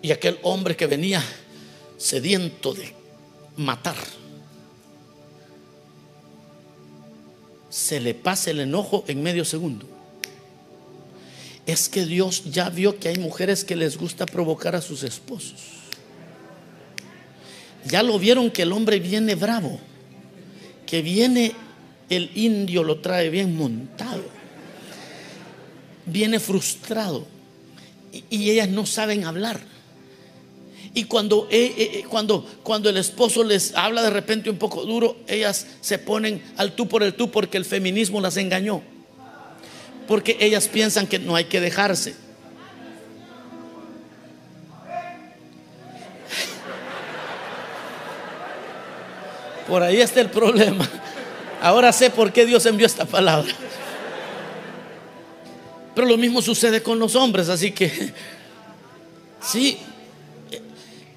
Y 0.00 0.10
aquel 0.10 0.38
hombre 0.40 0.74
que 0.74 0.86
venía 0.86 1.22
sediento 1.98 2.72
de 2.72 2.94
matar, 3.58 3.96
se 7.68 8.00
le 8.00 8.14
pasa 8.14 8.50
el 8.50 8.60
enojo 8.60 9.04
en 9.06 9.22
medio 9.22 9.44
segundo 9.44 9.89
es 11.70 11.88
que 11.88 12.06
Dios 12.06 12.44
ya 12.50 12.70
vio 12.70 12.98
que 12.98 13.08
hay 13.08 13.18
mujeres 13.18 13.64
que 13.64 13.76
les 13.76 13.96
gusta 13.96 14.26
provocar 14.26 14.74
a 14.76 14.80
sus 14.80 15.02
esposos. 15.02 15.60
Ya 17.86 18.02
lo 18.02 18.18
vieron 18.18 18.50
que 18.50 18.62
el 18.62 18.72
hombre 18.72 19.00
viene 19.00 19.34
bravo, 19.34 19.80
que 20.86 21.02
viene 21.02 21.54
el 22.08 22.30
indio 22.34 22.82
lo 22.82 22.98
trae 22.98 23.30
bien 23.30 23.56
montado, 23.56 24.24
viene 26.06 26.40
frustrado 26.40 27.26
y, 28.30 28.50
ellas 28.50 28.68
no 28.68 28.84
saben 28.84 29.24
hablar. 29.24 29.60
Y 30.92 31.04
cuando, 31.04 31.46
eh, 31.50 31.72
eh, 31.76 31.90
eh, 31.94 32.04
cuando, 32.08 32.44
cuando 32.64 32.90
el 32.90 32.96
esposo 32.96 33.44
les 33.44 33.76
habla 33.76 34.02
de 34.02 34.10
repente 34.10 34.50
un 34.50 34.56
poco 34.56 34.84
duro, 34.84 35.18
ellas 35.28 35.66
se 35.80 35.98
ponen 35.98 36.42
al 36.56 36.74
tú 36.74 36.88
por 36.88 37.04
el 37.04 37.14
tú 37.14 37.30
porque 37.30 37.56
el 37.56 37.64
feminismo 37.64 38.20
las 38.20 38.36
engañó 38.36 38.82
porque 40.10 40.36
ellas 40.40 40.66
piensan 40.66 41.06
que 41.06 41.20
no 41.20 41.36
hay 41.36 41.44
que 41.44 41.60
dejarse. 41.60 42.16
Por 49.68 49.84
ahí 49.84 50.00
está 50.00 50.20
el 50.20 50.28
problema. 50.28 50.84
Ahora 51.62 51.92
sé 51.92 52.10
por 52.10 52.32
qué 52.32 52.44
Dios 52.44 52.66
envió 52.66 52.88
esta 52.88 53.04
palabra. 53.04 53.52
Pero 55.94 56.08
lo 56.08 56.16
mismo 56.16 56.42
sucede 56.42 56.82
con 56.82 56.98
los 56.98 57.14
hombres, 57.14 57.48
así 57.48 57.70
que 57.70 58.12
sí, 59.40 59.78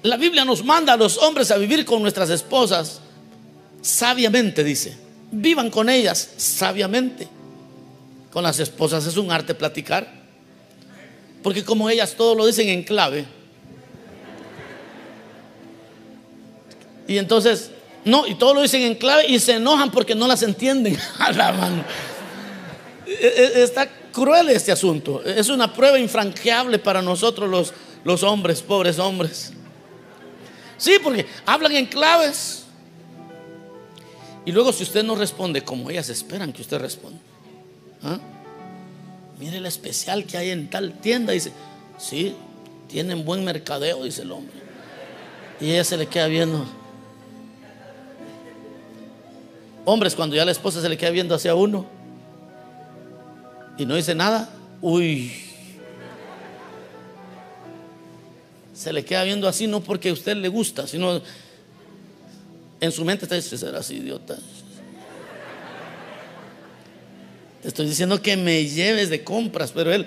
la 0.04 0.16
Biblia 0.16 0.44
nos 0.44 0.64
manda 0.64 0.92
a 0.92 0.96
los 0.96 1.18
hombres 1.18 1.50
a 1.50 1.56
vivir 1.56 1.84
con 1.84 2.00
nuestras 2.00 2.30
esposas 2.30 3.00
sabiamente, 3.82 4.62
dice. 4.62 4.96
Vivan 5.32 5.68
con 5.68 5.88
ellas 5.88 6.30
sabiamente 6.36 7.26
con 8.34 8.42
las 8.42 8.58
esposas 8.58 9.06
es 9.06 9.16
un 9.16 9.30
arte 9.30 9.54
platicar. 9.54 10.12
Porque 11.40 11.64
como 11.64 11.88
ellas 11.88 12.14
todo 12.16 12.34
lo 12.34 12.44
dicen 12.44 12.68
en 12.68 12.82
clave. 12.82 13.24
Y 17.06 17.16
entonces, 17.16 17.70
no, 18.04 18.26
y 18.26 18.34
todo 18.34 18.54
lo 18.54 18.62
dicen 18.62 18.82
en 18.82 18.96
clave 18.96 19.28
y 19.28 19.38
se 19.38 19.54
enojan 19.54 19.92
porque 19.92 20.16
no 20.16 20.26
las 20.26 20.42
entienden. 20.42 20.98
A 21.20 21.30
la 21.30 21.52
mano. 21.52 21.84
E, 23.06 23.12
e, 23.12 23.62
está 23.62 23.88
cruel 24.10 24.50
este 24.50 24.72
asunto. 24.72 25.22
Es 25.22 25.48
una 25.48 25.72
prueba 25.72 25.96
infranqueable 25.96 26.80
para 26.80 27.00
nosotros 27.00 27.48
los, 27.48 27.72
los 28.02 28.24
hombres, 28.24 28.62
pobres 28.62 28.98
hombres. 28.98 29.52
Sí, 30.76 30.96
porque 31.00 31.24
hablan 31.46 31.70
en 31.76 31.86
claves. 31.86 32.64
Y 34.44 34.50
luego 34.50 34.72
si 34.72 34.82
usted 34.82 35.04
no 35.04 35.14
responde 35.14 35.62
como 35.62 35.88
ellas 35.88 36.08
esperan 36.08 36.52
que 36.52 36.62
usted 36.62 36.78
responda, 36.78 37.20
¿ah? 38.04 38.18
Mire 39.40 39.58
el 39.58 39.66
especial 39.66 40.24
que 40.24 40.36
hay 40.36 40.50
en 40.50 40.70
tal 40.70 40.92
tienda. 41.00 41.32
Dice, 41.32 41.52
sí, 41.98 42.36
tienen 42.88 43.24
buen 43.24 43.44
mercadeo, 43.44 44.04
dice 44.04 44.22
el 44.22 44.32
hombre. 44.32 44.54
Y 45.60 45.70
ella 45.70 45.84
se 45.84 45.96
le 45.96 46.06
queda 46.06 46.26
viendo. 46.26 46.64
Hombres, 49.84 50.14
cuando 50.14 50.36
ya 50.36 50.44
la 50.44 50.52
esposa 50.52 50.80
se 50.80 50.88
le 50.88 50.96
queda 50.96 51.10
viendo 51.10 51.34
hacia 51.34 51.54
uno 51.54 51.86
y 53.76 53.84
no 53.84 53.96
dice 53.96 54.14
nada, 54.14 54.48
uy, 54.80 55.32
se 58.72 58.92
le 58.92 59.04
queda 59.04 59.24
viendo 59.24 59.48
así 59.48 59.66
no 59.66 59.80
porque 59.80 60.08
a 60.08 60.12
usted 60.12 60.36
le 60.36 60.48
gusta, 60.48 60.86
sino 60.86 61.20
en 62.80 62.92
su 62.92 63.04
mente 63.04 63.24
está 63.24 63.34
diciendo, 63.34 63.66
será 63.66 63.78
así, 63.80 63.96
idiota. 63.96 64.38
Estoy 67.64 67.86
diciendo 67.86 68.20
que 68.20 68.36
me 68.36 68.66
lleves 68.66 69.08
de 69.08 69.24
compras, 69.24 69.72
pero 69.72 69.92
él, 69.92 70.06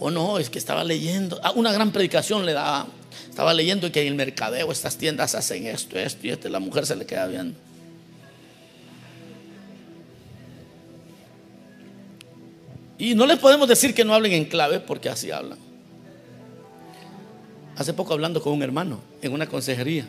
oh 0.00 0.10
no, 0.10 0.38
es 0.38 0.50
que 0.50 0.58
estaba 0.58 0.82
leyendo, 0.82 1.40
ah, 1.42 1.52
una 1.54 1.72
gran 1.72 1.92
predicación 1.92 2.44
le 2.44 2.52
da, 2.52 2.86
estaba 3.30 3.54
leyendo 3.54 3.90
que 3.92 4.02
en 4.02 4.08
el 4.08 4.14
mercadeo 4.14 4.72
estas 4.72 4.98
tiendas 4.98 5.36
hacen 5.36 5.66
esto, 5.66 5.98
esto 5.98 6.26
y 6.26 6.30
esto, 6.30 6.48
la 6.48 6.58
mujer 6.58 6.84
se 6.84 6.96
le 6.96 7.06
queda 7.06 7.28
viendo. 7.28 7.56
Y 12.98 13.14
no 13.14 13.26
les 13.26 13.38
podemos 13.38 13.68
decir 13.68 13.94
que 13.94 14.04
no 14.04 14.14
hablen 14.14 14.32
en 14.32 14.46
clave 14.46 14.80
porque 14.80 15.08
así 15.08 15.30
hablan. 15.30 15.58
Hace 17.76 17.92
poco 17.92 18.14
hablando 18.14 18.42
con 18.42 18.54
un 18.54 18.62
hermano 18.62 19.00
en 19.22 19.32
una 19.32 19.46
consejería. 19.46 20.08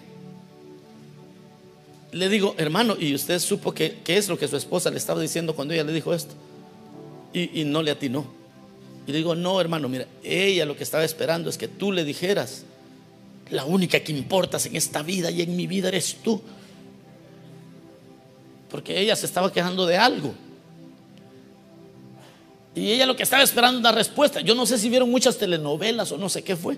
Le 2.14 2.30
digo, 2.30 2.56
hermano, 2.58 2.96
¿y 2.98 3.14
usted 3.14 3.38
supo 3.40 3.74
que, 3.74 4.00
qué 4.06 4.18
es 4.18 4.30
lo 4.30 4.40
que 4.40 4.48
su 4.48 4.56
esposa 4.56 4.90
le 4.90 4.98
estaba 4.98 5.22
diciendo 5.22 5.54
cuando 5.54 5.74
ella 5.74 5.84
le 5.84 5.92
dijo 5.92 6.14
esto? 6.14 6.34
Y, 7.34 7.64
no 7.66 7.84
le 7.84 7.92
atinó. 7.92 8.26
Y 9.06 9.12
le 9.12 9.20
digo, 9.20 9.36
no, 9.36 9.62
hermano, 9.62 9.88
mira, 9.88 10.08
ella 10.24 10.66
lo 10.66 10.76
que 10.76 10.84
estaba 10.84 11.04
esperando 11.04 11.50
es 11.50 11.58
que 11.58 11.68
tú 11.68 11.92
le 11.92 12.04
dijeras, 12.04 12.64
la 13.52 13.64
única 13.66 14.00
que 14.00 14.12
importas 14.12 14.66
en 14.66 14.76
esta 14.76 15.04
vida 15.04 15.30
y 15.32 15.42
en 15.42 15.56
mi 15.56 15.68
vida 15.68 15.90
eres 15.90 16.18
tú. 16.24 16.42
Porque 18.70 19.00
ella 19.00 19.16
se 19.16 19.26
estaba 19.26 19.52
quejando 19.52 19.86
de 19.86 19.98
algo. 19.98 20.34
Y 22.76 22.92
ella 22.92 23.06
lo 23.06 23.16
que 23.16 23.24
estaba 23.24 23.44
esperando 23.44 23.80
una 23.80 23.92
respuesta. 23.92 24.42
Yo 24.42 24.54
no 24.54 24.66
sé 24.66 24.78
si 24.78 24.90
vieron 24.90 25.10
muchas 25.10 25.38
telenovelas 25.38 26.12
o 26.12 26.18
no 26.18 26.30
sé 26.30 26.44
qué 26.44 26.56
fue. 26.56 26.78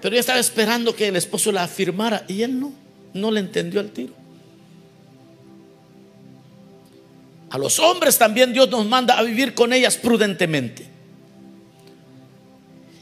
Pero 0.00 0.14
ella 0.14 0.20
estaba 0.20 0.40
esperando 0.40 0.94
que 0.94 1.08
el 1.08 1.16
esposo 1.16 1.52
la 1.52 1.62
afirmara 1.62 2.24
y 2.28 2.42
él 2.42 2.58
no, 2.58 2.72
no 3.12 3.30
le 3.30 3.40
entendió 3.40 3.80
al 3.80 3.90
tiro. 3.90 4.23
A 7.54 7.58
los 7.58 7.78
hombres 7.78 8.18
también 8.18 8.52
Dios 8.52 8.68
nos 8.68 8.84
manda 8.84 9.16
a 9.16 9.22
vivir 9.22 9.54
con 9.54 9.72
ellas 9.72 9.96
prudentemente. 9.96 10.84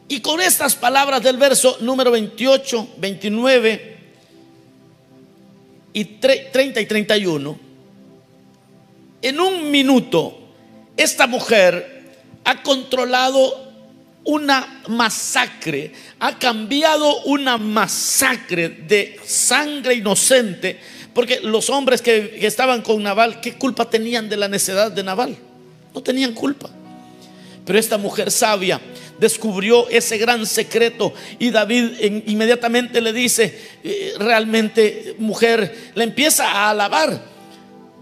Y 0.09 0.21
con 0.21 0.42
estas 0.42 0.76
palabras 0.76 1.23
del 1.23 1.38
verso 1.38 1.78
número 1.80 2.11
28, 2.11 2.88
29 2.99 3.97
y 5.94 6.04
30 6.04 6.80
y 6.82 6.85
31, 6.85 7.58
en 9.23 9.41
un 9.41 9.71
minuto 9.71 10.38
esta 10.99 11.26
mujer 11.26 12.12
ha 12.45 12.62
controlado 12.62 13.73
una 14.25 14.82
masacre, 14.88 15.95
ha 16.21 16.38
cambiado 16.38 17.23
una 17.23 17.56
masacre 17.56 18.69
de 18.69 19.19
sangre 19.25 19.95
inocente, 19.95 20.78
porque 21.14 21.40
los 21.40 21.70
hombres 21.70 22.02
que, 22.02 22.38
estaban 22.46 22.82
con 22.82 23.02
Naval, 23.02 23.40
¿qué 23.40 23.54
culpa 23.54 23.88
tenían 23.88 24.28
de 24.28 24.36
la 24.36 24.48
necedad 24.48 24.90
de 24.90 25.02
Naval? 25.02 25.36
No 25.94 26.02
tenían 26.02 26.32
culpa. 26.32 26.70
Pero 27.64 27.78
esta 27.78 27.98
mujer 27.98 28.30
sabia 28.30 28.80
descubrió 29.18 29.88
ese 29.88 30.18
gran 30.18 30.44
secreto 30.46 31.14
y 31.38 31.50
David 31.50 32.22
inmediatamente 32.26 33.00
le 33.00 33.12
dice, 33.12 33.56
eh, 33.84 34.14
realmente 34.18 35.14
mujer, 35.18 35.92
le 35.94 36.02
empieza 36.02 36.50
a 36.50 36.70
alabar 36.70 37.32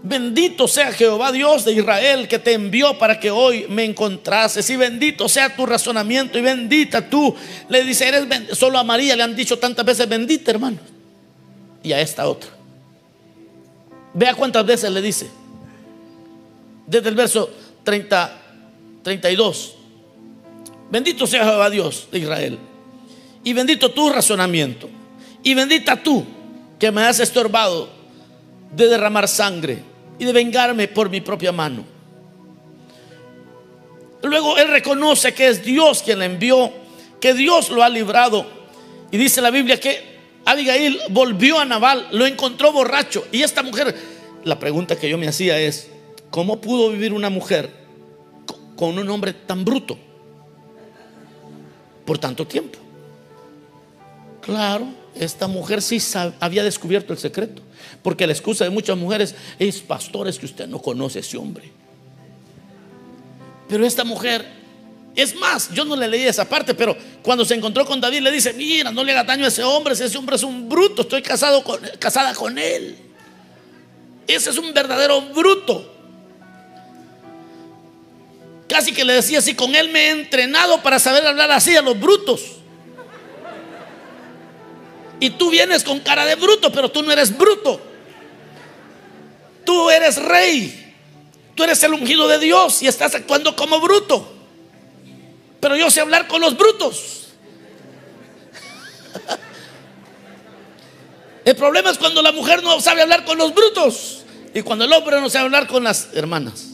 Bendito 0.03 0.67
sea 0.67 0.91
Jehová 0.91 1.31
Dios 1.31 1.63
de 1.63 1.73
Israel 1.73 2.27
que 2.27 2.39
te 2.39 2.53
envió 2.53 2.97
para 2.97 3.19
que 3.19 3.29
hoy 3.29 3.67
me 3.69 3.83
encontrases. 3.83 4.67
Y 4.69 4.75
bendito 4.75 5.29
sea 5.29 5.55
tu 5.55 5.65
razonamiento 5.65 6.39
y 6.39 6.41
bendita 6.41 7.07
tú. 7.07 7.35
Le 7.69 7.83
dice, 7.83 8.07
eres 8.07 8.57
solo 8.57 8.79
a 8.79 8.83
María 8.83 9.15
le 9.15 9.23
han 9.23 9.35
dicho 9.35 9.59
tantas 9.59 9.85
veces 9.85 10.09
bendita, 10.09 10.49
hermano. 10.49 10.77
Y 11.83 11.93
a 11.93 12.01
esta 12.01 12.27
otra. 12.27 12.49
Vea 14.13 14.33
cuántas 14.33 14.65
veces 14.65 14.91
le 14.91 15.01
dice. 15.01 15.29
Desde 16.85 17.09
el 17.09 17.15
verso 17.15 17.49
30, 17.83 18.41
32. 19.03 19.75
Bendito 20.89 21.25
sea 21.25 21.45
Jehová 21.45 21.69
Dios 21.69 22.07
de 22.11 22.19
Israel. 22.19 22.59
Y 23.43 23.53
bendito 23.53 23.91
tu 23.91 24.09
razonamiento. 24.09 24.89
Y 25.43 25.53
bendita 25.53 26.01
tú 26.01 26.25
que 26.77 26.91
me 26.91 27.03
has 27.03 27.19
estorbado 27.19 27.89
de 28.75 28.87
derramar 28.87 29.27
sangre 29.27 29.83
y 30.19 30.25
de 30.25 30.33
vengarme 30.33 30.87
por 30.87 31.09
mi 31.09 31.21
propia 31.21 31.51
mano. 31.51 31.83
Luego 34.23 34.57
él 34.57 34.67
reconoce 34.67 35.33
que 35.33 35.47
es 35.47 35.63
Dios 35.63 36.03
quien 36.03 36.19
le 36.19 36.25
envió, 36.25 36.71
que 37.19 37.33
Dios 37.33 37.69
lo 37.69 37.83
ha 37.83 37.89
librado. 37.89 38.45
Y 39.09 39.17
dice 39.17 39.41
la 39.41 39.49
Biblia 39.49 39.79
que 39.79 40.20
Abigail 40.45 40.99
volvió 41.09 41.59
a 41.59 41.65
Naval, 41.65 42.07
lo 42.11 42.25
encontró 42.25 42.71
borracho. 42.71 43.25
Y 43.31 43.41
esta 43.43 43.63
mujer, 43.63 43.95
la 44.43 44.59
pregunta 44.59 44.95
que 44.95 45.09
yo 45.09 45.17
me 45.17 45.27
hacía 45.27 45.59
es, 45.59 45.89
¿cómo 46.29 46.61
pudo 46.61 46.89
vivir 46.89 47.13
una 47.13 47.29
mujer 47.29 47.69
con 48.75 48.97
un 48.97 49.09
hombre 49.09 49.33
tan 49.33 49.63
bruto 49.63 49.97
por 52.05 52.17
tanto 52.17 52.47
tiempo? 52.47 52.79
Claro, 54.41 54.87
esta 55.15 55.47
mujer 55.47 55.81
sí 55.81 55.99
había 56.39 56.63
descubierto 56.63 57.13
el 57.13 57.19
secreto. 57.19 57.61
Porque 58.01 58.25
la 58.25 58.33
excusa 58.33 58.63
de 58.63 58.69
muchas 58.69 58.97
mujeres 58.97 59.35
es, 59.59 59.79
pastores, 59.79 60.39
que 60.39 60.45
usted 60.45 60.67
no 60.67 60.81
conoce 60.81 61.19
a 61.19 61.21
ese 61.21 61.37
hombre. 61.37 61.71
Pero 63.67 63.85
esta 63.85 64.03
mujer, 64.03 64.45
es 65.21 65.35
más, 65.35 65.69
yo 65.73 65.85
no 65.85 65.95
le 65.95 66.07
leí 66.07 66.23
esa 66.23 66.47
parte, 66.47 66.73
pero 66.73 66.95
cuando 67.21 67.45
se 67.45 67.53
encontró 67.53 67.85
con 67.85 68.01
David 68.01 68.21
le 68.21 68.31
dice, 68.31 68.53
mira, 68.53 68.91
no 68.91 69.03
le 69.03 69.11
haga 69.11 69.23
daño 69.23 69.45
a 69.45 69.47
ese 69.47 69.63
hombre, 69.63 69.93
ese 69.93 70.17
hombre 70.17 70.35
es 70.35 70.43
un 70.43 70.67
bruto, 70.67 71.03
estoy 71.03 71.21
casado 71.21 71.63
con, 71.63 71.79
casada 71.99 72.33
con 72.33 72.57
él. 72.57 72.97
Ese 74.27 74.49
es 74.49 74.57
un 74.57 74.73
verdadero 74.73 75.21
bruto. 75.21 75.93
Casi 78.67 78.93
que 78.93 79.03
le 79.03 79.13
decía 79.13 79.39
así, 79.39 79.53
con 79.53 79.75
él 79.75 79.89
me 79.89 80.07
he 80.07 80.09
entrenado 80.11 80.81
para 80.81 80.99
saber 80.99 81.25
hablar 81.25 81.51
así 81.51 81.75
a 81.75 81.81
los 81.81 81.99
brutos. 81.99 82.41
Y 85.19 85.29
tú 85.31 85.49
vienes 85.49 85.83
con 85.83 85.99
cara 85.99 86.25
de 86.25 86.35
bruto, 86.35 86.71
pero 86.71 86.89
tú 86.89 87.03
no 87.03 87.11
eres 87.11 87.37
bruto. 87.37 87.81
Tú 89.65 89.89
eres 89.89 90.17
rey. 90.17 90.95
Tú 91.53 91.63
eres 91.63 91.83
el 91.83 91.93
ungido 91.93 92.27
de 92.27 92.39
Dios 92.39 92.81
y 92.81 92.87
estás 92.87 93.13
actuando 93.13 93.55
como 93.55 93.79
bruto. 93.79 94.40
Pero 95.61 95.77
yo 95.77 95.89
sé 95.89 96.01
hablar 96.01 96.27
con 96.27 96.41
los 96.41 96.57
brutos. 96.57 97.27
El 101.45 101.55
problema 101.55 101.89
es 101.89 101.97
cuando 101.97 102.21
la 102.21 102.31
mujer 102.31 102.61
no 102.61 102.81
sabe 102.81 103.01
hablar 103.01 103.23
con 103.23 103.37
los 103.37 103.53
brutos 103.53 104.23
y 104.53 104.61
cuando 104.61 104.85
el 104.85 104.93
hombre 104.93 105.21
no 105.21 105.29
sabe 105.29 105.45
hablar 105.45 105.67
con 105.67 105.83
las 105.83 106.09
hermanas. 106.13 106.67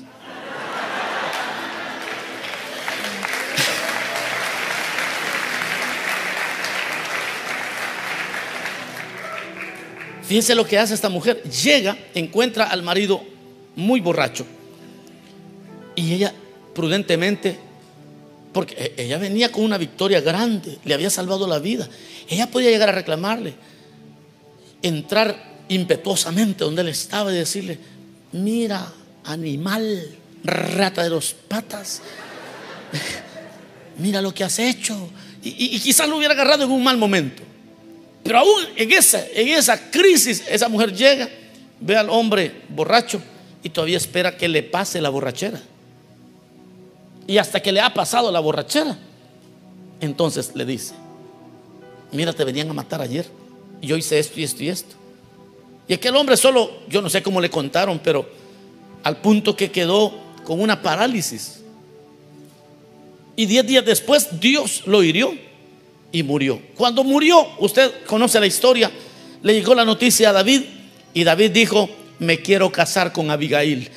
Fíjense 10.24 10.56
lo 10.56 10.66
que 10.66 10.78
hace 10.78 10.94
esta 10.94 11.08
mujer. 11.08 11.42
Llega, 11.44 11.98
encuentra 12.14 12.66
al 12.66 12.84
marido 12.84 13.24
muy 13.76 14.02
borracho. 14.02 14.46
Y 15.96 16.14
ella 16.14 16.34
prudentemente, 16.76 17.58
porque 18.54 18.94
e-, 18.98 19.04
ella 19.04 19.18
venía 19.18 19.52
con 19.52 19.64
una 19.64 19.78
victoria 19.78 20.22
grande, 20.22 20.78
le 20.84 20.94
había 20.94 21.10
salvado 21.10 21.48
la 21.48 21.60
vida. 21.60 21.88
Ella 22.30 22.50
podía 22.50 22.70
llegar 22.70 22.90
a 22.90 22.94
reclamarle, 22.94 23.56
entrar 24.82 25.58
impetuosamente 25.70 26.64
donde 26.64 26.82
él 26.82 26.90
estaba 26.90 27.32
y 27.32 27.38
decirle, 27.38 27.78
mira, 28.32 28.92
animal, 29.26 30.10
rata 30.44 31.04
de 31.04 31.10
los 31.10 31.34
patas, 31.34 32.02
mira 33.98 34.22
lo 34.22 34.34
que 34.34 34.44
has 34.44 34.60
hecho. 34.60 35.10
Y, 35.44 35.76
y 35.76 35.80
quizás 35.80 36.08
lo 36.08 36.18
hubiera 36.18 36.34
agarrado 36.34 36.64
en 36.64 36.72
un 36.72 36.84
mal 36.84 36.98
momento. 36.98 37.44
Pero 38.24 38.40
aún 38.40 38.64
en 38.76 38.92
esa, 38.92 39.26
en 39.34 39.48
esa 39.50 39.90
crisis, 39.90 40.44
esa 40.50 40.68
mujer 40.68 40.94
llega, 40.94 41.30
ve 41.80 41.96
al 41.96 42.10
hombre 42.10 42.52
borracho 42.70 43.22
y 43.64 43.70
todavía 43.70 43.98
espera 43.98 44.36
que 44.36 44.50
le 44.50 44.64
pase 44.64 45.00
la 45.00 45.10
borrachera. 45.10 45.62
Y 47.28 47.38
hasta 47.38 47.62
que 47.62 47.72
le 47.72 47.82
ha 47.82 47.94
pasado 47.94 48.32
la 48.32 48.40
borrachera, 48.40 48.98
entonces 50.00 50.52
le 50.56 50.66
dice, 50.66 50.94
mira, 52.12 52.32
te 52.34 52.44
venían 52.44 52.70
a 52.70 52.74
matar 52.74 53.02
ayer. 53.02 53.28
Y 53.82 53.88
yo 53.88 53.98
hice 53.98 54.18
esto 54.18 54.40
y 54.40 54.44
esto 54.44 54.64
y 54.64 54.70
esto. 54.70 54.96
Y 55.88 55.94
aquel 55.94 56.16
hombre 56.16 56.38
solo, 56.38 56.72
yo 56.90 57.02
no 57.02 57.10
sé 57.10 57.22
cómo 57.22 57.42
le 57.42 57.50
contaron, 57.50 58.00
pero 58.00 58.28
al 59.04 59.18
punto 59.18 59.56
que 59.56 59.72
quedó 59.72 60.14
con 60.44 60.62
una 60.62 60.82
parálisis. 60.82 61.62
Y 63.36 63.46
diez 63.46 63.68
días 63.68 63.86
después 63.86 64.40
Dios 64.40 64.84
lo 64.86 65.04
hirió 65.04 65.34
y 66.12 66.24
murió. 66.24 66.62
Cuando 66.76 67.04
murió, 67.04 67.48
usted 67.60 67.92
conoce 68.06 68.40
la 68.40 68.48
historia, 68.48 68.92
le 69.44 69.54
llegó 69.54 69.76
la 69.76 69.86
noticia 69.86 70.30
a 70.30 70.34
David 70.34 70.64
y 71.14 71.24
David 71.24 71.52
dijo, 71.52 71.90
me 72.20 72.42
quiero 72.42 72.72
casar 72.72 73.14
con 73.14 73.30
Abigail. 73.30 73.90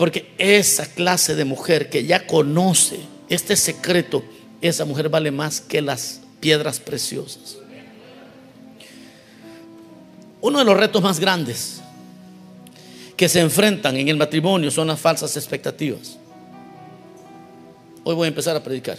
Porque 0.00 0.32
esa 0.38 0.86
clase 0.86 1.34
de 1.34 1.44
mujer 1.44 1.90
que 1.90 2.06
ya 2.06 2.26
conoce 2.26 3.00
este 3.28 3.54
secreto, 3.54 4.24
esa 4.62 4.86
mujer 4.86 5.10
vale 5.10 5.30
más 5.30 5.60
que 5.60 5.82
las 5.82 6.22
piedras 6.40 6.80
preciosas. 6.80 7.58
Uno 10.40 10.60
de 10.60 10.64
los 10.64 10.74
retos 10.74 11.02
más 11.02 11.20
grandes 11.20 11.82
que 13.14 13.28
se 13.28 13.40
enfrentan 13.40 13.94
en 13.98 14.08
el 14.08 14.16
matrimonio 14.16 14.70
son 14.70 14.86
las 14.86 14.98
falsas 14.98 15.36
expectativas. 15.36 16.16
Hoy 18.02 18.14
voy 18.14 18.24
a 18.24 18.28
empezar 18.28 18.56
a 18.56 18.62
predicar. 18.62 18.96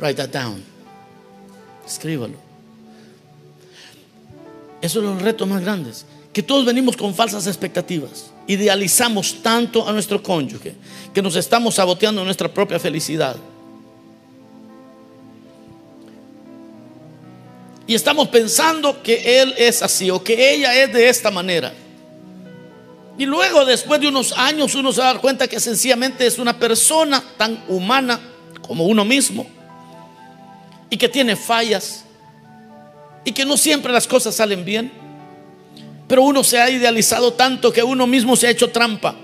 Write 0.00 0.14
that 0.16 0.30
down. 0.30 0.60
Escríbalo. 1.86 2.34
Esos 4.82 5.04
son 5.04 5.14
los 5.14 5.22
retos 5.22 5.46
más 5.46 5.62
grandes. 5.62 6.04
Que 6.32 6.42
todos 6.42 6.64
venimos 6.64 6.96
con 6.96 7.14
falsas 7.14 7.46
expectativas. 7.46 8.30
Idealizamos 8.46 9.42
tanto 9.42 9.88
a 9.88 9.92
nuestro 9.92 10.22
cónyuge 10.22 10.74
que 11.12 11.22
nos 11.22 11.36
estamos 11.36 11.74
saboteando 11.74 12.24
nuestra 12.24 12.52
propia 12.52 12.78
felicidad. 12.78 13.36
Y 17.88 17.94
estamos 17.94 18.28
pensando 18.28 19.02
que 19.02 19.40
él 19.40 19.54
es 19.56 19.82
así 19.82 20.10
o 20.10 20.22
que 20.22 20.54
ella 20.54 20.74
es 20.74 20.92
de 20.92 21.08
esta 21.08 21.30
manera. 21.30 21.72
Y 23.16 23.26
luego, 23.26 23.64
después 23.64 23.98
de 24.00 24.08
unos 24.08 24.32
años, 24.32 24.74
uno 24.74 24.92
se 24.92 25.00
va 25.00 25.08
a 25.08 25.12
dar 25.14 25.22
cuenta 25.22 25.48
que 25.48 25.58
sencillamente 25.58 26.26
es 26.26 26.38
una 26.38 26.56
persona 26.58 27.24
tan 27.38 27.64
humana 27.66 28.20
como 28.60 28.84
uno 28.84 29.04
mismo. 29.04 29.46
Y 30.90 30.98
que 30.98 31.08
tiene 31.08 31.34
fallas. 31.34 32.04
Y 33.24 33.32
que 33.32 33.44
no 33.44 33.56
siempre 33.56 33.90
las 33.90 34.06
cosas 34.06 34.36
salen 34.36 34.64
bien. 34.66 34.92
Pero 36.08 36.22
uno 36.22 36.42
se 36.42 36.58
ha 36.58 36.70
idealizado 36.70 37.34
tanto 37.34 37.72
que 37.72 37.82
uno 37.82 38.06
mismo 38.06 38.34
se 38.34 38.46
ha 38.46 38.50
hecho 38.50 38.70
trampa. 38.70 39.14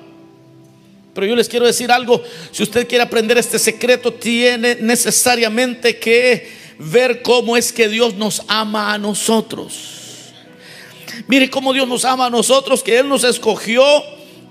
Pero 1.15 1.27
yo 1.27 1.37
les 1.37 1.49
quiero 1.49 1.67
decir 1.67 1.91
algo, 1.91 2.23
si 2.51 2.63
usted 2.63 2.87
quiere 2.87 3.05
aprender 3.05 3.39
este 3.39 3.59
secreto, 3.59 4.13
tiene 4.13 4.77
necesariamente 4.77 5.99
que 5.99 6.49
ver 6.79 7.23
cómo 7.23 7.57
es 7.57 7.73
que 7.73 7.89
Dios 7.89 8.15
nos 8.15 8.43
ama 8.49 8.93
a 8.93 8.99
nosotros. 8.99 9.73
Mire 11.27 11.49
cómo 11.49 11.73
Dios 11.73 11.89
nos 11.89 12.05
ama 12.05 12.27
a 12.27 12.31
nosotros, 12.31 12.83
que 12.83 12.99
Él 12.99 13.09
nos 13.09 13.25
escogió 13.25 13.83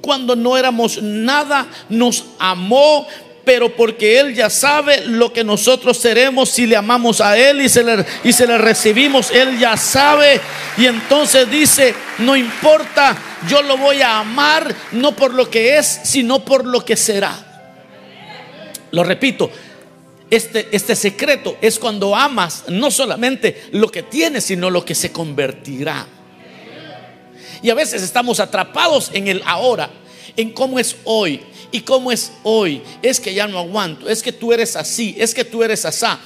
cuando 0.02 0.36
no 0.36 0.58
éramos 0.58 1.02
nada, 1.02 1.68
nos 1.90 2.26
amó, 2.40 3.08
pero 3.46 3.76
porque 3.76 4.20
Él 4.20 4.34
ya 4.34 4.50
sabe 4.50 5.06
lo 5.06 5.34
que 5.34 5.44
nosotros 5.44 5.98
seremos 5.98 6.50
si 6.50 6.66
le 6.66 6.76
amamos 6.76 7.22
a 7.22 7.38
Él 7.38 7.62
y 7.62 7.70
se 7.70 7.84
le, 7.84 8.06
y 8.24 8.32
se 8.34 8.48
le 8.48 8.58
recibimos, 8.58 9.32
Él 9.32 9.60
ya 9.60 9.76
sabe. 9.78 10.40
Y 10.78 10.86
entonces 10.86 11.50
dice, 11.50 11.94
no 12.20 12.36
importa, 12.36 13.18
yo 13.48 13.62
lo 13.62 13.78
voy 13.78 14.02
a 14.02 14.20
amar 14.20 14.74
no 14.94 15.16
por 15.16 15.34
lo 15.34 15.50
que 15.50 15.78
es, 15.78 16.02
sino 16.04 16.44
por 16.46 16.66
lo 16.66 16.86
que 16.86 16.96
será. 16.96 17.54
Lo 18.92 19.04
repito, 19.04 19.50
este, 20.30 20.68
este 20.72 20.96
secreto 20.96 21.58
es 21.62 21.80
cuando 21.80 22.16
amas 22.16 22.66
no 22.68 22.92
solamente 22.92 23.64
lo 23.72 23.90
que 23.90 24.04
tienes, 24.04 24.46
sino 24.46 24.70
lo 24.70 24.86
que 24.86 24.96
se 24.96 25.12
convertirá. 25.12 26.08
Y 27.62 27.70
a 27.70 27.76
veces 27.76 28.04
estamos 28.04 28.40
atrapados 28.40 29.10
en 29.14 29.28
el 29.28 29.42
ahora, 29.46 29.90
en 30.36 30.52
cómo 30.52 30.80
es 30.80 30.98
hoy. 31.06 31.42
Y 31.74 31.82
cómo 31.82 32.12
es 32.12 32.32
hoy. 32.44 32.82
Es 33.02 33.20
que 33.20 33.34
ya 33.34 33.48
no 33.48 33.60
aguanto. 33.60 34.08
Es 34.08 34.24
que 34.24 34.32
tú 34.32 34.54
eres 34.54 34.78
así. 34.78 35.16
Es 35.18 35.34
que 35.34 35.44
tú 35.44 35.64
eres 35.64 35.84
asá. 35.84 36.20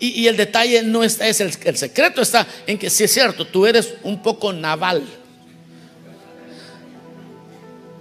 Y, 0.00 0.26
el 0.26 0.36
detalle 0.36 0.82
no 0.82 1.04
está, 1.04 1.28
es 1.28 1.40
el, 1.40 1.52
secreto 1.52 2.20
está 2.20 2.46
en 2.66 2.76
que 2.76 2.90
si 2.90 3.04
es 3.04 3.12
cierto, 3.12 3.46
tú 3.46 3.64
eres 3.64 3.94
un 4.02 4.20
poco 4.22 4.52
naval 4.52 5.02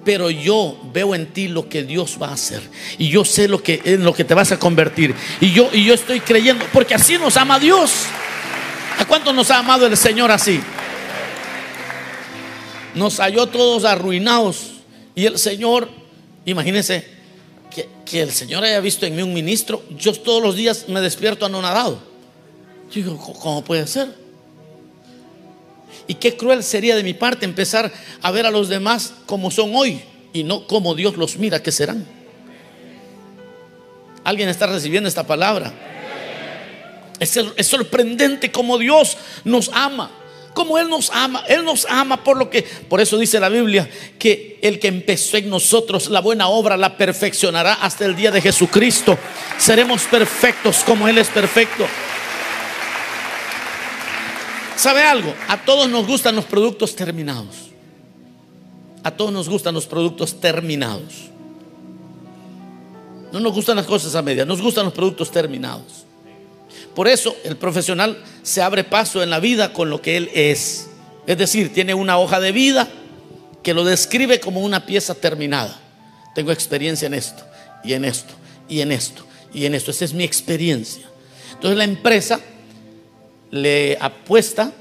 pero 0.04 0.30
yo 0.30 0.78
veo 0.92 1.16
en 1.16 1.28
ti 1.28 1.48
lo 1.48 1.70
que 1.70 1.84
Dios 1.84 2.18
va 2.22 2.30
a 2.30 2.34
hacer 2.34 2.62
y 2.98 3.08
yo 3.08 3.24
sé 3.24 3.48
lo 3.48 3.64
que 3.64 3.82
en 3.86 4.04
lo 4.04 4.14
que 4.14 4.26
te 4.26 4.34
vas 4.34 4.52
a 4.52 4.60
convertir 4.60 5.16
y 5.40 5.54
yo 5.54 5.70
y 5.72 5.86
yo 5.86 5.94
estoy 5.94 6.20
creyendo 6.20 6.66
porque 6.74 6.94
así 6.94 7.18
nos 7.18 7.38
ama 7.38 7.58
Dios. 7.58 7.92
¿A 9.00 9.06
cuánto 9.06 9.32
nos 9.32 9.50
ha 9.50 9.60
amado 9.60 9.86
el 9.86 9.96
Señor 9.96 10.30
así? 10.30 10.60
Nos 12.96 13.18
halló 13.20 13.48
todos 13.48 13.86
arruinados 13.86 14.74
y 15.16 15.26
el 15.26 15.38
Señor, 15.38 15.90
imagínense 16.46 17.06
que, 17.74 17.90
que 18.06 18.22
el 18.22 18.32
Señor 18.32 18.64
haya 18.64 18.80
visto 18.80 19.06
en 19.06 19.16
mí 19.16 19.22
un 19.22 19.34
ministro, 19.34 19.84
yo 19.98 20.14
todos 20.14 20.42
los 20.42 20.56
días 20.56 20.90
me 20.90 21.02
despierto 21.02 21.46
anonadado. 21.46 22.00
Yo 22.92 23.02
digo, 23.02 23.18
¿cómo 23.18 23.64
puede 23.64 23.88
ser? 23.88 24.14
Y 26.08 26.16
qué 26.16 26.36
cruel 26.36 26.64
sería 26.64 26.96
de 26.96 27.04
mi 27.04 27.14
parte 27.14 27.46
empezar 27.46 27.92
a 28.22 28.32
ver 28.32 28.46
a 28.46 28.52
los 28.52 28.70
demás 28.70 29.14
como 29.26 29.52
son 29.52 29.74
hoy 29.74 30.02
y 30.34 30.44
no 30.44 30.68
como 30.68 30.96
Dios 30.96 31.16
los 31.18 31.38
mira 31.38 31.64
que 31.64 31.72
serán. 31.72 32.06
¿Alguien 34.24 34.50
está 34.50 34.68
recibiendo 34.68 35.08
esta 35.08 35.26
palabra? 35.26 35.74
Es, 37.20 37.38
es 37.38 37.68
sorprendente 37.68 38.52
como 38.52 38.78
Dios 38.78 39.18
nos 39.44 39.70
ama 39.74 40.12
como 40.54 40.78
Él 40.78 40.90
nos 40.90 41.10
ama. 41.12 41.44
Él 41.48 41.66
nos 41.66 41.86
ama 41.90 42.24
por 42.24 42.38
lo 42.38 42.50
que, 42.50 42.62
por 42.62 43.02
eso 43.02 43.18
dice 43.18 43.40
la 43.40 43.50
Biblia, 43.50 43.90
que 44.20 44.60
el 44.62 44.80
que 44.80 44.88
empezó 44.88 45.38
en 45.38 45.50
nosotros 45.50 46.10
la 46.10 46.22
buena 46.22 46.48
obra 46.48 46.78
la 46.78 46.98
perfeccionará 46.98 47.74
hasta 47.74 48.06
el 48.06 48.16
día 48.16 48.32
de 48.32 48.42
Jesucristo. 48.42 49.18
Seremos 49.58 50.04
perfectos 50.04 50.84
como 50.86 51.08
Él 51.08 51.18
es 51.18 51.28
perfecto. 51.28 51.86
¿Sabe 54.76 55.04
algo? 55.04 55.34
A 55.48 55.64
todos 55.64 55.90
nos 55.90 56.08
gustan 56.08 56.36
los 56.36 56.46
productos 56.46 56.96
terminados. 56.96 57.72
A 59.04 59.12
todos 59.12 59.32
nos 59.32 59.50
gustan 59.50 59.74
los 59.74 59.86
productos 59.86 60.40
terminados. 60.40 61.30
No 63.32 63.40
nos 63.40 63.54
gustan 63.54 63.76
las 63.76 63.86
cosas 63.86 64.14
a 64.16 64.22
media, 64.22 64.46
nos 64.46 64.62
gustan 64.62 64.86
los 64.86 64.94
productos 64.94 65.32
terminados. 65.32 66.03
Por 66.96 67.08
eso 67.08 67.36
el 67.44 67.58
profesional 67.58 68.22
se 68.44 68.62
abre 68.62 68.84
paso 68.84 69.24
en 69.24 69.30
la 69.30 69.40
vida 69.40 69.74
con 69.74 69.90
lo 69.90 70.02
que 70.02 70.18
él 70.18 70.30
es. 70.34 70.88
Es 71.26 71.38
decir, 71.38 71.74
tiene 71.74 71.94
una 71.94 72.18
hoja 72.18 72.40
de 72.40 72.52
vida 72.52 72.90
que 73.64 73.74
lo 73.74 73.84
describe 73.84 74.40
como 74.40 74.60
una 74.62 74.86
pieza 74.86 75.16
terminada. 75.16 75.80
Tengo 76.36 76.52
experiencia 76.52 77.06
en 77.06 77.14
esto, 77.14 77.44
y 77.84 77.94
en 77.94 78.06
esto, 78.06 78.34
y 78.68 78.82
en 78.82 78.92
esto, 78.92 79.26
y 79.54 79.66
en 79.66 79.74
esto. 79.74 79.92
Esa 79.92 80.06
es 80.06 80.14
mi 80.14 80.24
experiencia. 80.24 81.04
Entonces 81.54 81.78
la 81.78 81.86
empresa 81.86 82.40
le 83.52 83.98
apuesta 84.02 84.72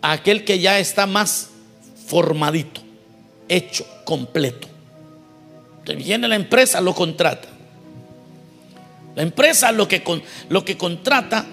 a 0.00 0.12
aquel 0.12 0.44
que 0.44 0.58
ya 0.58 0.78
está 0.78 1.06
más 1.06 1.50
formadito, 2.06 2.80
hecho, 3.48 3.86
completo. 4.04 4.66
Entonces 5.80 6.04
viene 6.04 6.28
la 6.28 6.36
empresa, 6.36 6.80
lo 6.80 6.94
contrata. 6.94 7.48
La 9.14 9.22
empresa 9.22 9.72
lo 9.72 9.88
que, 9.88 10.02
lo 10.48 10.64
que 10.64 10.76
contrata 10.76 11.44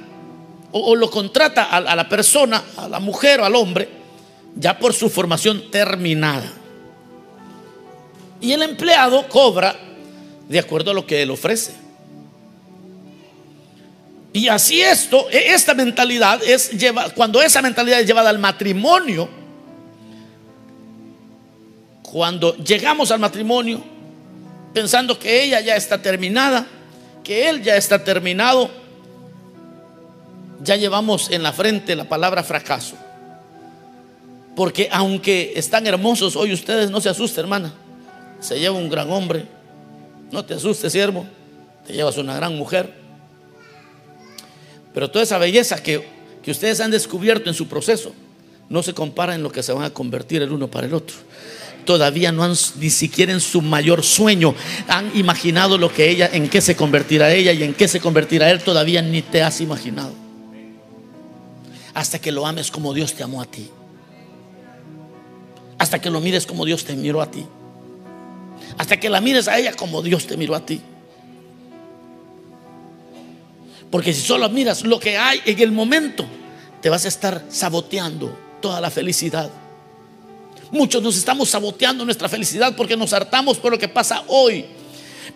o, 0.71 0.95
lo 0.95 1.09
contrata 1.09 1.63
a, 1.63 1.95
la 1.95 2.09
persona, 2.09 2.61
a 2.77 2.87
la 2.87 2.99
mujer 2.99 3.39
o 3.39 3.45
al 3.45 3.55
hombre, 3.55 3.89
ya 4.55 4.77
por 4.77 4.93
su 4.93 5.09
formación 5.09 5.71
terminada. 5.71 6.51
Y 8.41 8.51
el 8.51 8.61
empleado 8.61 9.27
cobra 9.27 9.75
de 10.47 10.59
acuerdo 10.59 10.91
a 10.91 10.93
lo 10.93 11.05
que 11.05 11.21
él 11.21 11.31
ofrece. 11.31 11.73
Y 14.33 14.49
así 14.49 14.81
esto, 14.81 15.27
e, 15.31 15.53
esta 15.53 15.73
mentalidad 15.73 16.43
es 16.43 16.71
lleva, 16.71 17.09
cuando 17.09 17.41
esa 17.41 17.61
mentalidad 17.61 17.99
es 17.99 18.07
llevada 18.07 18.29
al 18.29 18.37
matrimonio, 18.37 19.29
cuando 22.03 22.55
llegamos 22.57 23.11
al 23.11 23.19
matrimonio 23.19 23.83
pensando 24.73 25.17
que 25.17 25.43
ella 25.43 25.59
ya 25.61 25.75
está 25.75 26.01
terminada, 26.01 26.67
que 27.27 27.49
él 27.49 27.61
ya 27.61 27.75
está 27.75 28.01
terminado, 28.01 28.71
ya 30.63 30.77
llevamos 30.77 31.29
en 31.29 31.43
la 31.43 31.51
frente 31.51 31.93
la 31.93 32.07
palabra 32.07 32.41
fracaso. 32.41 32.95
Porque 34.55 34.87
aunque 34.89 35.51
están 35.57 35.85
hermosos, 35.87 36.37
hoy 36.37 36.53
ustedes 36.53 36.89
no 36.89 37.01
se 37.01 37.09
asusten, 37.09 37.41
hermana. 37.43 37.73
Se 38.39 38.57
lleva 38.57 38.77
un 38.77 38.89
gran 38.89 39.11
hombre. 39.11 39.45
No 40.31 40.45
te 40.45 40.53
asustes, 40.53 40.93
siervo. 40.93 41.27
Te 41.85 41.91
llevas 41.91 42.17
una 42.17 42.35
gran 42.35 42.55
mujer 42.55 42.93
Pero 44.93 45.09
toda 45.11 45.23
esa 45.23 45.37
belleza 45.37 45.83
que, 45.83 46.07
que 46.41 46.51
ustedes 46.51 46.79
han 46.79 46.91
descubierto 46.91 47.49
en 47.49 47.55
su 47.55 47.67
proceso 47.67 48.13
no 48.69 48.83
se 48.83 48.93
compara 48.93 49.35
en 49.35 49.43
lo 49.43 49.51
que 49.51 49.63
se 49.63 49.73
van 49.73 49.83
a 49.83 49.89
convertir 49.89 50.41
el 50.41 50.51
uno 50.53 50.69
para 50.69 50.87
el 50.87 50.93
otro. 50.93 51.17
Todavía 51.87 52.33
no 52.33 52.43
han 52.43 52.53
ni 52.75 52.89
siquiera 52.89 53.31
en 53.31 53.39
su 53.39 53.61
mayor 53.61 54.03
sueño 54.03 54.53
han 54.89 55.09
imaginado 55.17 55.77
lo 55.77 55.91
que 55.91 56.09
ella, 56.09 56.29
en 56.33 56.49
qué 56.49 56.59
se 56.59 56.75
convertirá 56.75 57.33
ella 57.33 57.53
y 57.53 57.63
en 57.63 57.73
qué 57.73 57.87
se 57.87 58.01
convertirá 58.01 58.51
él. 58.51 58.61
Todavía 58.61 59.01
ni 59.01 59.21
te 59.21 59.41
has 59.41 59.61
imaginado. 59.61 60.11
Hasta 61.93 62.19
que 62.19 62.33
lo 62.33 62.45
ames 62.45 62.71
como 62.71 62.93
Dios 62.93 63.13
te 63.13 63.23
amó 63.23 63.41
a 63.41 63.45
ti. 63.45 63.69
Hasta 65.77 65.99
que 65.99 66.09
lo 66.09 66.19
mires 66.19 66.45
como 66.45 66.65
Dios 66.65 66.83
te 66.83 66.93
miró 66.93 67.21
a 67.21 67.31
ti. 67.31 67.45
Hasta 68.77 68.99
que 68.99 69.09
la 69.09 69.21
mires 69.21 69.47
a 69.47 69.57
ella 69.57 69.71
como 69.71 70.01
Dios 70.01 70.27
te 70.27 70.35
miró 70.35 70.55
a 70.55 70.65
ti. 70.65 70.81
Porque 73.89 74.13
si 74.13 74.19
solo 74.19 74.49
miras 74.49 74.83
lo 74.83 74.99
que 74.99 75.17
hay 75.17 75.39
en 75.45 75.57
el 75.61 75.71
momento, 75.71 76.25
te 76.81 76.89
vas 76.89 77.05
a 77.05 77.07
estar 77.07 77.45
saboteando 77.47 78.37
toda 78.61 78.81
la 78.81 78.91
felicidad. 78.91 79.49
Muchos 80.71 81.01
nos 81.01 81.17
estamos 81.17 81.49
saboteando 81.49 82.03
nuestra 82.03 82.27
felicidad 82.27 82.75
porque 82.75 82.97
nos 82.97 83.13
hartamos 83.13 83.57
por 83.57 83.71
lo 83.71 83.79
que 83.79 83.87
pasa 83.87 84.23
hoy. 84.27 84.65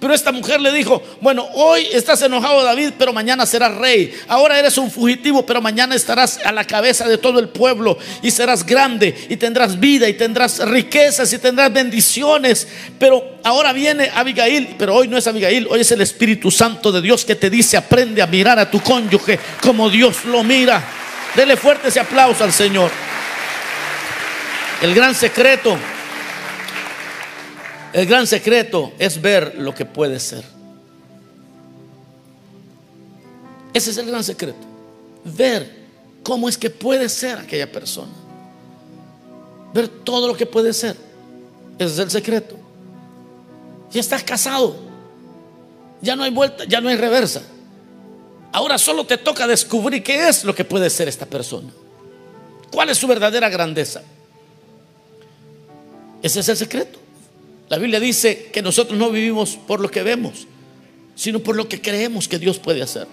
Pero 0.02 0.16
esta 0.16 0.32
mujer 0.32 0.60
le 0.60 0.72
dijo, 0.72 1.04
bueno, 1.22 1.48
hoy 1.54 1.88
estás 1.94 2.22
enojado 2.24 2.64
David, 2.64 2.94
pero 2.98 3.14
mañana 3.14 3.46
serás 3.46 3.76
rey. 3.76 4.12
Ahora 4.28 4.58
eres 4.58 4.80
un 4.80 4.90
fugitivo, 4.90 5.46
pero 5.46 5.62
mañana 5.62 5.94
estarás 5.94 6.40
a 6.44 6.52
la 6.52 6.66
cabeza 6.66 7.08
de 7.08 7.20
todo 7.20 7.38
el 7.40 7.50
pueblo 7.50 8.00
y 8.24 8.32
serás 8.32 8.66
grande 8.66 9.14
y 9.30 9.38
tendrás 9.38 9.80
vida 9.80 10.10
y 10.10 10.14
tendrás 10.14 10.58
riquezas 10.68 11.32
y 11.34 11.38
tendrás 11.38 11.72
bendiciones. 11.72 12.68
Pero 12.98 13.38
ahora 13.44 13.74
viene 13.74 14.10
Abigail, 14.16 14.76
pero 14.76 14.96
hoy 14.96 15.08
no 15.08 15.20
es 15.20 15.28
Abigail, 15.28 15.68
hoy 15.70 15.82
es 15.82 15.92
el 15.92 16.02
Espíritu 16.02 16.50
Santo 16.50 16.92
de 16.92 17.02
Dios 17.02 17.24
que 17.24 17.36
te 17.36 17.52
dice, 17.52 17.78
aprende 17.78 18.24
a 18.24 18.28
mirar 18.28 18.58
a 18.58 18.72
tu 18.72 18.82
cónyuge 18.82 19.40
como 19.62 19.88
Dios 19.88 20.26
lo 20.26 20.44
mira. 20.44 20.84
Dele 21.36 21.56
fuerte 21.56 21.90
ese 21.90 22.00
aplauso 22.00 22.44
al 22.44 22.52
Señor. 22.52 22.90
El 24.82 24.96
gran 24.96 25.14
secreto, 25.14 25.78
el 27.94 28.06
gran 28.08 28.26
secreto 28.26 28.92
es 28.98 29.22
ver 29.22 29.56
lo 29.60 29.76
que 29.76 29.86
puede 29.86 30.20
ser. 30.20 30.44
Ese 33.74 33.92
es 33.92 33.98
el 33.98 34.08
gran 34.08 34.24
secreto. 34.24 34.60
Ver 35.24 35.72
cómo 36.24 36.50
es 36.50 36.58
que 36.58 36.72
puede 36.72 37.10
ser 37.10 37.38
aquella 37.38 37.72
persona. 37.72 38.12
Ver 39.72 39.88
todo 39.88 40.28
lo 40.28 40.36
que 40.36 40.48
puede 40.48 40.74
ser. 40.74 40.98
Ese 41.78 41.94
es 41.94 42.00
el 42.00 42.10
secreto. 42.10 42.58
Ya 43.92 44.02
estás 44.02 44.24
casado. 44.24 44.76
Ya 46.02 46.16
no 46.16 46.24
hay 46.24 46.32
vuelta, 46.32 46.64
ya 46.66 46.82
no 46.82 46.90
hay 46.90 46.98
reversa. 46.98 47.44
Ahora 48.52 48.80
solo 48.80 49.06
te 49.06 49.18
toca 49.18 49.46
descubrir 49.46 50.02
qué 50.02 50.28
es 50.28 50.44
lo 50.44 50.56
que 50.56 50.66
puede 50.66 50.90
ser 50.90 51.08
esta 51.08 51.28
persona. 51.28 51.70
¿Cuál 52.72 52.90
es 52.90 52.98
su 52.98 53.08
verdadera 53.08 53.48
grandeza? 53.48 54.02
Ese 56.22 56.40
es 56.40 56.50
el 56.50 56.58
secreto. 56.58 57.00
La 57.70 57.78
Biblia 57.78 58.00
dice 58.00 58.50
que 58.52 58.62
nosotros 58.62 58.98
no 59.00 59.10
vivimos 59.12 59.58
por 59.68 59.80
lo 59.80 59.90
que 59.90 60.04
vemos, 60.04 60.46
sino 61.16 61.40
por 61.40 61.56
lo 61.56 61.70
que 61.70 61.82
creemos 61.82 62.28
que 62.28 62.38
Dios 62.38 62.60
puede 62.60 62.82
hacer. 62.82 63.08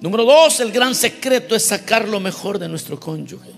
Número 0.00 0.24
dos, 0.24 0.60
el 0.60 0.70
gran 0.70 0.94
secreto 0.94 1.56
es 1.56 1.64
sacar 1.64 2.08
lo 2.08 2.20
mejor 2.20 2.58
de 2.58 2.68
nuestro 2.68 3.00
cónyuge. 3.00 3.50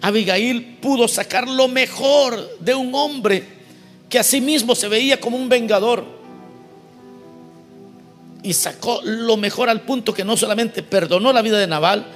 Abigail 0.00 0.78
pudo 0.80 1.06
sacar 1.08 1.46
lo 1.48 1.68
mejor 1.68 2.58
de 2.60 2.74
un 2.74 2.94
hombre 2.94 3.44
que 4.08 4.18
a 4.18 4.22
sí 4.22 4.40
mismo 4.40 4.74
se 4.74 4.88
veía 4.88 5.20
como 5.20 5.36
un 5.36 5.48
vengador. 5.48 6.04
Y 8.42 8.54
sacó 8.54 9.00
lo 9.04 9.36
mejor 9.36 9.68
al 9.68 9.82
punto 9.82 10.14
que 10.14 10.24
no 10.24 10.36
solamente 10.36 10.82
perdonó 10.82 11.32
la 11.32 11.42
vida 11.42 11.58
de 11.58 11.66
Naval, 11.66 12.06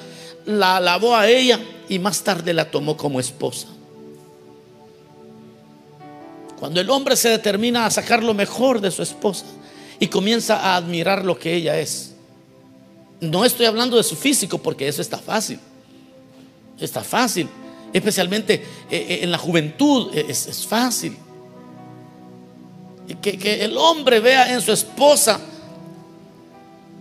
la 0.47 0.77
alabó 0.77 1.15
a 1.15 1.29
ella 1.29 1.61
y 1.89 1.99
más 1.99 2.23
tarde 2.25 2.55
la 2.55 2.71
tomó 2.71 2.97
como 2.97 3.21
esposa. 3.21 3.74
Cuando 6.59 6.81
el 6.81 6.91
hombre 6.91 7.17
se 7.17 7.29
determina 7.29 7.87
a 7.87 7.91
sacar 7.91 8.23
lo 8.23 8.35
mejor 8.35 8.81
de 8.81 8.91
su 8.91 9.03
esposa 9.03 9.45
y 9.99 10.09
comienza 10.09 10.57
a 10.57 10.77
admirar 10.77 11.25
lo 11.25 11.39
que 11.39 11.55
ella 11.55 11.79
es. 11.79 12.15
No 13.21 13.45
estoy 13.45 13.67
hablando 13.67 13.97
de 13.97 14.03
su 14.03 14.17
físico 14.17 14.59
porque 14.59 14.89
eso 14.89 15.03
está 15.03 15.19
fácil. 15.19 15.59
Está 16.79 17.03
fácil. 17.03 17.49
Especialmente 17.93 18.55
eh, 18.55 18.63
eh, 18.91 19.19
en 19.23 19.31
la 19.31 19.39
juventud 19.39 20.11
eh, 20.15 20.27
es, 20.29 20.67
fácil. 20.67 21.17
Que, 23.21 23.39
que 23.39 23.65
el 23.65 23.77
hombre 23.77 24.21
vea 24.21 24.53
en 24.53 24.61
su 24.61 24.73
esposa 24.73 25.41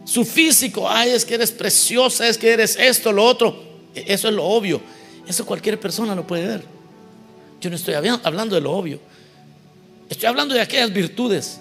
su 0.05 0.25
físico. 0.25 0.89
Ay, 0.89 1.11
es 1.11 1.25
que 1.25 1.35
eres 1.35 1.51
preciosa, 1.51 2.27
es 2.27 2.37
que 2.37 2.51
eres 2.51 2.77
esto, 2.77 3.11
lo 3.11 3.25
otro. 3.25 3.55
Eso 3.95 4.27
es 4.27 4.33
lo 4.33 4.43
obvio. 4.43 4.81
Eso 5.27 5.45
cualquier 5.45 5.79
persona 5.79 6.15
lo 6.15 6.25
puede 6.25 6.47
ver. 6.47 6.63
Yo 7.61 7.69
no 7.69 7.75
estoy 7.75 7.93
hablando 7.93 8.55
de 8.55 8.61
lo 8.61 8.71
obvio. 8.71 8.99
Estoy 10.09 10.27
hablando 10.27 10.53
de 10.53 10.61
aquellas 10.61 10.91
virtudes 10.93 11.59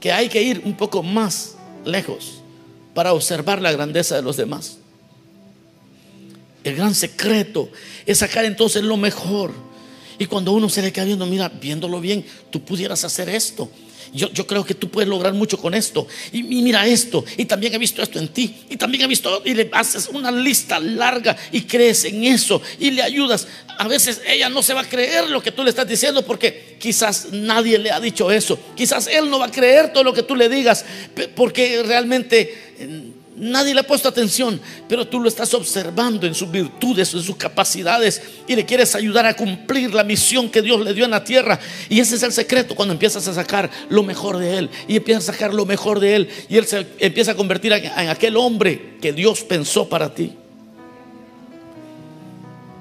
que 0.00 0.12
hay 0.12 0.28
que 0.28 0.42
ir 0.42 0.62
un 0.64 0.76
poco 0.76 1.02
más 1.02 1.54
lejos 1.84 2.42
para 2.94 3.12
observar 3.12 3.60
la 3.62 3.72
grandeza 3.72 4.16
de 4.16 4.22
los 4.22 4.36
demás. 4.36 4.78
El 6.64 6.76
gran 6.76 6.94
secreto 6.94 7.70
es 8.06 8.18
sacar 8.18 8.44
entonces 8.44 8.82
lo 8.82 8.96
mejor. 8.96 9.52
Y 10.18 10.26
cuando 10.26 10.52
uno 10.52 10.68
se 10.68 10.82
le 10.82 10.92
queda 10.92 11.04
viendo, 11.04 11.26
mira, 11.26 11.48
viéndolo 11.48 12.00
bien, 12.00 12.24
tú 12.50 12.62
pudieras 12.64 13.04
hacer 13.04 13.28
esto. 13.28 13.70
Yo, 14.14 14.46
creo 14.46 14.62
que 14.62 14.74
tú 14.74 14.90
puedes 14.90 15.08
lograr 15.08 15.32
mucho 15.32 15.56
con 15.56 15.72
esto. 15.74 16.06
Y, 16.32 16.42
mira 16.42 16.86
esto. 16.86 17.24
Y 17.36 17.46
también 17.46 17.74
he 17.74 17.78
visto 17.78 18.02
esto 18.02 18.18
en 18.18 18.28
ti. 18.28 18.54
Y 18.68 18.76
también 18.76 19.04
he 19.04 19.06
visto. 19.06 19.42
Y 19.44 19.54
le 19.54 19.70
haces 19.72 20.08
una 20.12 20.30
lista 20.30 20.78
larga 20.78 21.36
y 21.50 21.62
crees 21.62 22.04
en 22.04 22.24
eso. 22.24 22.60
Y 22.78 22.90
le 22.90 23.02
ayudas. 23.02 23.48
A 23.78 23.88
veces 23.88 24.20
ella 24.26 24.50
no 24.50 24.62
se 24.62 24.74
va 24.74 24.82
a 24.82 24.88
creer 24.88 25.30
lo 25.30 25.42
que 25.42 25.50
tú 25.50 25.64
le 25.64 25.70
estás 25.70 25.88
diciendo 25.88 26.24
porque 26.26 26.76
quizás 26.78 27.28
nadie 27.32 27.78
le 27.78 27.90
ha 27.90 28.00
dicho 28.00 28.30
eso. 28.30 28.58
Quizás 28.76 29.06
él 29.06 29.30
no 29.30 29.38
va 29.38 29.46
a 29.46 29.50
creer 29.50 29.94
todo 29.94 30.04
lo 30.04 30.12
que 30.12 30.22
tú 30.22 30.36
le 30.36 30.48
digas 30.50 30.84
porque 31.34 31.82
realmente 31.82 33.21
Nadie 33.42 33.74
le 33.74 33.80
ha 33.80 33.82
puesto 33.82 34.08
atención, 34.08 34.60
pero 34.88 35.08
tú 35.08 35.18
lo 35.18 35.26
estás 35.26 35.52
observando 35.52 36.28
en 36.28 36.34
sus 36.34 36.48
virtudes, 36.48 37.12
en 37.12 37.22
sus 37.24 37.34
capacidades 37.34 38.22
y 38.46 38.54
le 38.54 38.64
quieres 38.64 38.94
ayudar 38.94 39.26
a 39.26 39.34
cumplir 39.34 39.92
la 39.92 40.04
misión 40.04 40.48
que 40.48 40.62
Dios 40.62 40.80
le 40.80 40.94
dio 40.94 41.06
en 41.06 41.10
la 41.10 41.24
tierra. 41.24 41.58
Y 41.88 41.98
ese 41.98 42.14
es 42.14 42.22
el 42.22 42.32
secreto 42.32 42.76
cuando 42.76 42.92
empiezas 42.92 43.26
a 43.26 43.34
sacar 43.34 43.68
lo 43.88 44.04
mejor 44.04 44.38
de 44.38 44.58
Él 44.58 44.70
y 44.86 44.94
empiezas 44.94 45.28
a 45.28 45.32
sacar 45.32 45.52
lo 45.52 45.66
mejor 45.66 45.98
de 45.98 46.14
Él 46.14 46.28
y 46.48 46.56
Él 46.56 46.66
se 46.66 46.86
empieza 47.00 47.32
a 47.32 47.34
convertir 47.34 47.72
en 47.72 48.08
aquel 48.08 48.36
hombre 48.36 48.98
que 49.00 49.12
Dios 49.12 49.42
pensó 49.42 49.88
para 49.88 50.14
ti. 50.14 50.34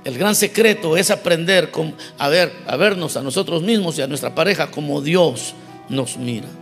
El 0.03 0.15
gran 0.19 0.35
secreto 0.35 0.95
es 0.95 1.09
aprender 1.09 1.71
a, 2.19 2.29
ver, 2.29 2.53
a 2.67 2.75
vernos 2.75 3.17
a 3.17 3.23
nosotros 3.23 3.63
mismos 3.63 3.97
y 3.97 4.03
a 4.03 4.07
nuestra 4.07 4.35
pareja 4.35 4.69
como 4.69 5.01
Dios 5.01 5.55
nos 5.89 6.17
mira. 6.17 6.60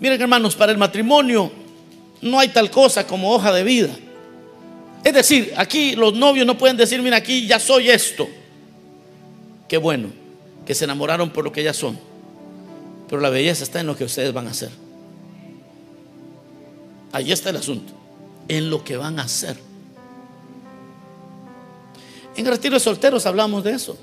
Miren 0.00 0.20
hermanos, 0.20 0.56
para 0.56 0.72
el 0.72 0.78
matrimonio 0.78 1.50
no 2.22 2.38
hay 2.38 2.48
tal 2.48 2.70
cosa 2.70 3.06
como 3.06 3.32
hoja 3.32 3.52
de 3.52 3.62
vida. 3.62 3.94
Es 5.04 5.12
decir, 5.12 5.52
aquí 5.56 5.94
los 5.94 6.14
novios 6.14 6.46
no 6.46 6.56
pueden 6.56 6.76
decir, 6.76 7.00
mira, 7.02 7.18
aquí 7.18 7.46
ya 7.46 7.60
soy 7.60 7.90
esto. 7.90 8.26
Qué 9.68 9.76
bueno 9.76 10.08
que 10.66 10.74
se 10.74 10.84
enamoraron 10.84 11.30
por 11.30 11.44
lo 11.44 11.52
que 11.52 11.62
ya 11.62 11.74
son. 11.74 11.98
Pero 13.08 13.20
la 13.20 13.28
belleza 13.28 13.64
está 13.64 13.80
en 13.80 13.86
lo 13.86 13.96
que 13.96 14.04
ustedes 14.04 14.32
van 14.32 14.48
a 14.48 14.50
hacer. 14.50 14.70
Ahí 17.12 17.30
está 17.32 17.50
el 17.50 17.56
asunto. 17.56 17.92
En 18.48 18.70
lo 18.70 18.82
que 18.82 18.96
van 18.96 19.18
a 19.18 19.24
hacer. 19.24 19.56
En 22.36 22.46
retiro 22.46 22.74
de 22.74 22.80
solteros 22.80 23.26
hablamos 23.26 23.62
de 23.62 23.72
eso. 23.72 23.96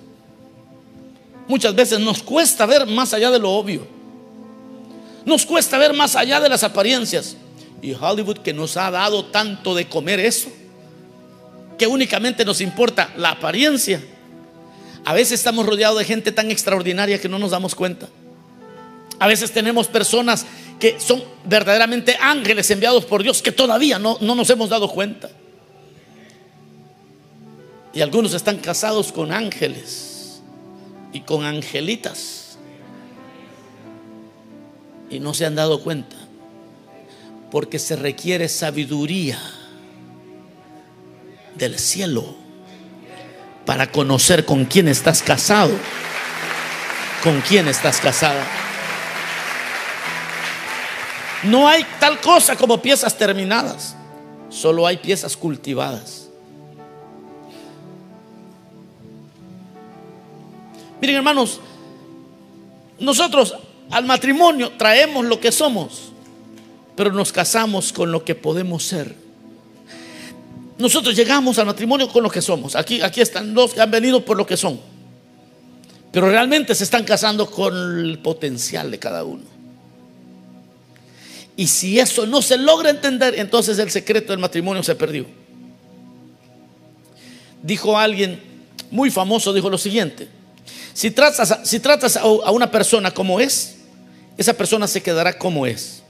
Muchas 1.48 1.76
veces 1.76 2.00
nos 2.00 2.22
cuesta 2.22 2.66
ver 2.66 2.86
más 2.86 3.14
allá 3.14 3.32
de 3.32 3.40
lo 3.40 3.52
obvio. 3.52 3.86
Nos 5.26 5.46
cuesta 5.46 5.78
ver 5.78 5.94
más 5.94 6.16
allá 6.16 6.40
de 6.40 6.50
las 6.50 6.64
apariencias. 6.64 7.36
Y 7.82 7.94
Hollywood 7.94 8.40
que 8.40 8.54
nos 8.54 8.78
ha 8.78 8.92
dado 8.92 9.26
tanto 9.26 9.74
de 9.74 9.88
comer 9.88 10.20
eso, 10.20 10.50
que 11.78 11.88
únicamente 11.88 12.46
nos 12.46 12.62
importa 12.62 13.12
la 13.18 13.32
apariencia. 13.32 14.02
A 15.04 15.14
veces 15.14 15.34
estamos 15.34 15.66
rodeados 15.66 15.98
de 15.98 16.06
gente 16.06 16.32
tan 16.32 16.52
extraordinaria 16.52 17.20
que 17.20 17.30
no 17.30 17.40
nos 17.40 17.52
damos 17.52 17.74
cuenta. 17.74 18.08
A 19.20 19.28
veces 19.28 19.52
tenemos 19.52 19.88
personas 19.88 20.46
que 20.80 21.00
son 21.00 21.24
verdaderamente 21.46 22.18
ángeles 22.20 22.70
enviados 22.72 23.06
por 23.06 23.24
Dios 23.24 23.42
que 23.42 23.52
todavía 23.52 24.00
no, 24.00 24.18
no 24.22 24.36
nos 24.36 24.50
hemos 24.50 24.70
dado 24.70 24.90
cuenta. 24.90 25.30
Y 27.94 28.02
algunos 28.02 28.34
están 28.34 28.58
casados 28.58 29.12
con 29.12 29.32
ángeles 29.32 30.42
y 31.14 31.22
con 31.22 31.46
angelitas 31.46 32.51
y 35.12 35.20
no 35.20 35.34
se 35.34 35.46
han 35.46 35.56
dado 35.56 35.82
cuenta. 35.82 36.16
Porque 37.52 37.78
se 37.78 37.98
requiere 37.98 38.48
sabiduría 38.48 39.38
del 41.56 41.78
cielo 41.78 42.34
para 43.66 43.92
conocer 43.92 44.46
con 44.46 44.66
quién 44.66 44.88
estás 44.88 45.22
casado, 45.22 45.74
con 47.24 47.42
quién 47.42 47.68
estás 47.68 48.00
casada. 48.00 48.48
No 51.44 51.68
hay 51.68 51.86
tal 52.00 52.20
cosa 52.22 52.56
como 52.56 52.82
piezas 52.82 53.18
terminadas, 53.18 53.96
solo 54.50 54.88
hay 54.88 54.98
piezas 54.98 55.36
cultivadas. 55.36 56.30
Miren 61.02 61.18
hermanos, 61.18 61.60
nosotros 63.00 63.56
al 63.92 64.06
matrimonio 64.06 64.72
traemos 64.78 65.26
lo 65.26 65.40
que 65.40 65.52
somos, 65.52 66.12
pero 66.96 67.12
nos 67.12 67.32
casamos 67.32 67.92
con 67.92 68.12
lo 68.12 68.24
que 68.24 68.36
podemos 68.36 68.84
ser. 68.84 69.16
Nosotros 70.78 71.16
llegamos 71.16 71.60
al 71.60 71.68
matrimonio 71.68 72.08
con 72.08 72.24
lo 72.24 72.30
que 72.30 72.42
somos. 72.42 72.76
Aquí, 72.76 73.02
aquí 73.02 73.22
están 73.22 73.54
los 73.54 73.74
que 73.74 73.82
han 73.82 73.92
venido 73.92 74.26
por 74.26 74.38
lo 74.38 74.46
que 74.46 74.58
son. 74.58 74.80
Pero 76.12 76.30
realmente 76.30 76.74
se 76.74 76.84
están 76.84 77.04
casando 77.04 77.50
con 77.50 77.76
el 77.76 78.20
potencial 78.20 78.90
de 78.90 78.98
cada 78.98 79.24
uno. 79.24 79.44
Y 81.56 81.68
si 81.68 82.00
eso 82.00 82.26
no 82.26 82.42
se 82.42 82.58
logra 82.58 82.90
entender, 82.90 83.38
entonces 83.38 83.78
el 83.78 83.92
secreto 83.92 84.32
del 84.32 84.40
matrimonio 84.40 84.82
se 84.82 84.96
perdió. 84.96 85.26
Dijo 87.62 87.98
alguien 87.98 88.42
muy 88.90 89.12
famoso, 89.12 89.54
dijo 89.54 89.70
lo 89.70 89.78
siguiente, 89.78 90.28
si 90.94 91.12
tratas, 91.12 91.60
si 91.64 91.80
tratas 91.80 92.18
a 92.18 92.52
una 92.52 92.72
persona 92.72 93.12
como 93.12 93.40
es, 93.40 93.81
esa 94.42 94.54
persona 94.54 94.88
se 94.88 95.02
quedará 95.02 95.38
como 95.38 95.66
es. 95.66 96.04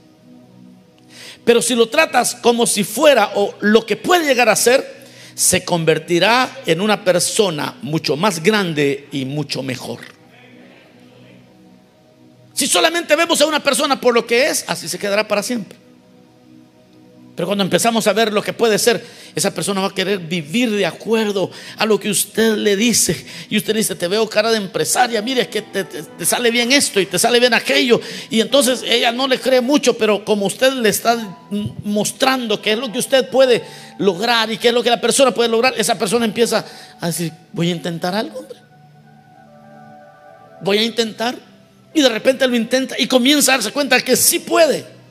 Pero 1.44 1.62
si 1.62 1.74
lo 1.74 1.88
tratas 1.88 2.34
como 2.34 2.66
si 2.66 2.84
fuera 2.84 3.32
o 3.34 3.54
lo 3.60 3.84
que 3.84 3.96
puede 3.96 4.26
llegar 4.26 4.48
a 4.48 4.56
ser, 4.56 5.02
se 5.34 5.64
convertirá 5.64 6.60
en 6.66 6.80
una 6.80 7.04
persona 7.04 7.76
mucho 7.82 8.16
más 8.16 8.42
grande 8.42 9.08
y 9.12 9.24
mucho 9.24 9.62
mejor. 9.62 10.00
Si 12.54 12.66
solamente 12.66 13.16
vemos 13.16 13.40
a 13.40 13.46
una 13.46 13.62
persona 13.62 14.00
por 14.00 14.14
lo 14.14 14.26
que 14.26 14.48
es, 14.48 14.64
así 14.68 14.88
se 14.88 14.98
quedará 14.98 15.26
para 15.26 15.42
siempre. 15.42 15.81
Pero 17.34 17.46
cuando 17.46 17.64
empezamos 17.64 18.06
a 18.06 18.12
ver 18.12 18.30
lo 18.30 18.42
que 18.42 18.52
puede 18.52 18.78
ser, 18.78 19.02
esa 19.34 19.54
persona 19.54 19.80
va 19.80 19.86
a 19.86 19.94
querer 19.94 20.18
vivir 20.18 20.70
de 20.70 20.84
acuerdo 20.84 21.50
a 21.78 21.86
lo 21.86 21.98
que 21.98 22.10
usted 22.10 22.56
le 22.56 22.76
dice. 22.76 23.24
Y 23.48 23.56
usted 23.56 23.74
dice, 23.74 23.94
te 23.94 24.06
veo 24.06 24.28
cara 24.28 24.50
de 24.50 24.58
empresaria, 24.58 25.22
mire 25.22 25.48
que 25.48 25.62
te, 25.62 26.26
sale 26.26 26.50
bien 26.50 26.72
esto 26.72 27.00
y 27.00 27.06
te 27.06 27.18
sale 27.18 27.40
bien 27.40 27.54
aquello. 27.54 28.02
Y 28.28 28.42
entonces 28.42 28.84
ella 28.86 29.12
no 29.12 29.26
le 29.26 29.38
cree 29.38 29.62
mucho, 29.62 29.96
pero 29.96 30.26
como 30.26 30.44
usted 30.44 30.74
le 30.74 30.90
está 30.90 31.38
mostrando 31.84 32.60
qué 32.60 32.72
es 32.72 32.78
lo 32.78 32.92
que 32.92 32.98
usted 32.98 33.26
puede 33.30 33.62
lograr 33.98 34.52
y 34.52 34.58
qué 34.58 34.68
es 34.68 34.74
lo 34.74 34.82
que 34.82 34.90
la 34.90 35.00
persona 35.00 35.32
puede 35.32 35.48
lograr, 35.48 35.72
esa 35.78 35.98
persona 35.98 36.26
empieza 36.26 36.66
a 37.00 37.06
decir, 37.06 37.32
voy 37.52 37.68
a 37.68 37.72
intentar 37.72 38.14
algo, 38.14 38.40
hombre. 38.40 38.58
Voy 40.60 40.76
a 40.76 40.82
intentar. 40.82 41.34
Y 41.94 42.02
de 42.02 42.08
repente 42.10 42.46
lo 42.46 42.56
intenta 42.56 42.94
y 42.98 43.06
comienza 43.06 43.52
a 43.52 43.56
darse 43.56 43.72
cuenta 43.72 43.98
que 44.02 44.16
sí 44.16 44.38
puede. 44.38 45.01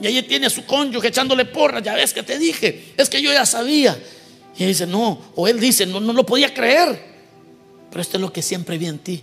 Y 0.00 0.06
ahí 0.06 0.22
tiene 0.22 0.46
a 0.46 0.50
su 0.50 0.64
cónyuge 0.64 1.08
echándole 1.08 1.44
porra. 1.44 1.80
Ya 1.80 1.94
ves 1.94 2.12
que 2.12 2.22
te 2.22 2.38
dije, 2.38 2.92
es 2.96 3.08
que 3.08 3.20
yo 3.20 3.32
ya 3.32 3.44
sabía. 3.44 3.98
Y 4.56 4.64
dice, 4.64 4.86
no, 4.86 5.20
o 5.34 5.48
él 5.48 5.60
dice, 5.60 5.86
no, 5.86 6.00
no 6.00 6.12
lo 6.12 6.24
podía 6.24 6.52
creer. 6.52 7.00
Pero 7.90 8.00
esto 8.00 8.16
es 8.16 8.20
lo 8.20 8.32
que 8.32 8.42
siempre 8.42 8.78
vi 8.78 8.86
en 8.86 8.98
ti. 8.98 9.22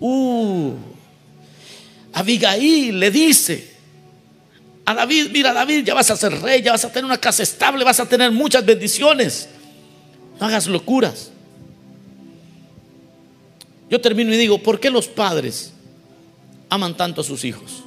Uh, 0.00 0.72
Abigail 2.12 2.98
le 2.98 3.10
dice 3.10 3.74
a 4.84 4.94
David, 4.94 5.30
mira 5.32 5.52
David, 5.52 5.84
ya 5.84 5.94
vas 5.94 6.10
a 6.10 6.16
ser 6.16 6.40
rey, 6.40 6.62
ya 6.62 6.72
vas 6.72 6.84
a 6.84 6.92
tener 6.92 7.04
una 7.04 7.18
casa 7.18 7.42
estable, 7.42 7.84
vas 7.84 8.00
a 8.00 8.08
tener 8.08 8.30
muchas 8.30 8.64
bendiciones. 8.64 9.48
No 10.40 10.46
hagas 10.46 10.66
locuras. 10.66 11.30
Yo 13.88 14.00
termino 14.00 14.34
y 14.34 14.36
digo, 14.36 14.62
¿por 14.62 14.80
qué 14.80 14.90
los 14.90 15.06
padres 15.06 15.72
aman 16.68 16.96
tanto 16.96 17.20
a 17.20 17.24
sus 17.24 17.44
hijos? 17.44 17.83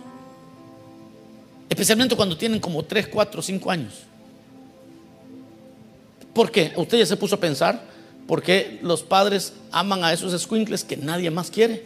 Especialmente 1.70 2.16
cuando 2.16 2.38
tienen 2.38 2.60
como 2.60 2.84
3, 2.84 3.08
4, 3.08 3.42
5 3.42 3.72
años. 3.72 3.94
¿Por 6.34 6.52
qué? 6.52 6.74
Usted 6.76 7.00
ya 7.00 7.06
se 7.06 7.18
puso 7.18 7.36
a 7.36 7.40
pensar 7.40 7.82
por 8.28 8.44
qué 8.44 8.80
los 8.82 9.04
padres 9.04 9.54
aman 9.72 10.04
a 10.04 10.14
esos 10.14 10.40
squinkles 10.40 10.84
que 10.84 10.98
nadie 10.98 11.32
más 11.32 11.50
quiere. 11.50 11.84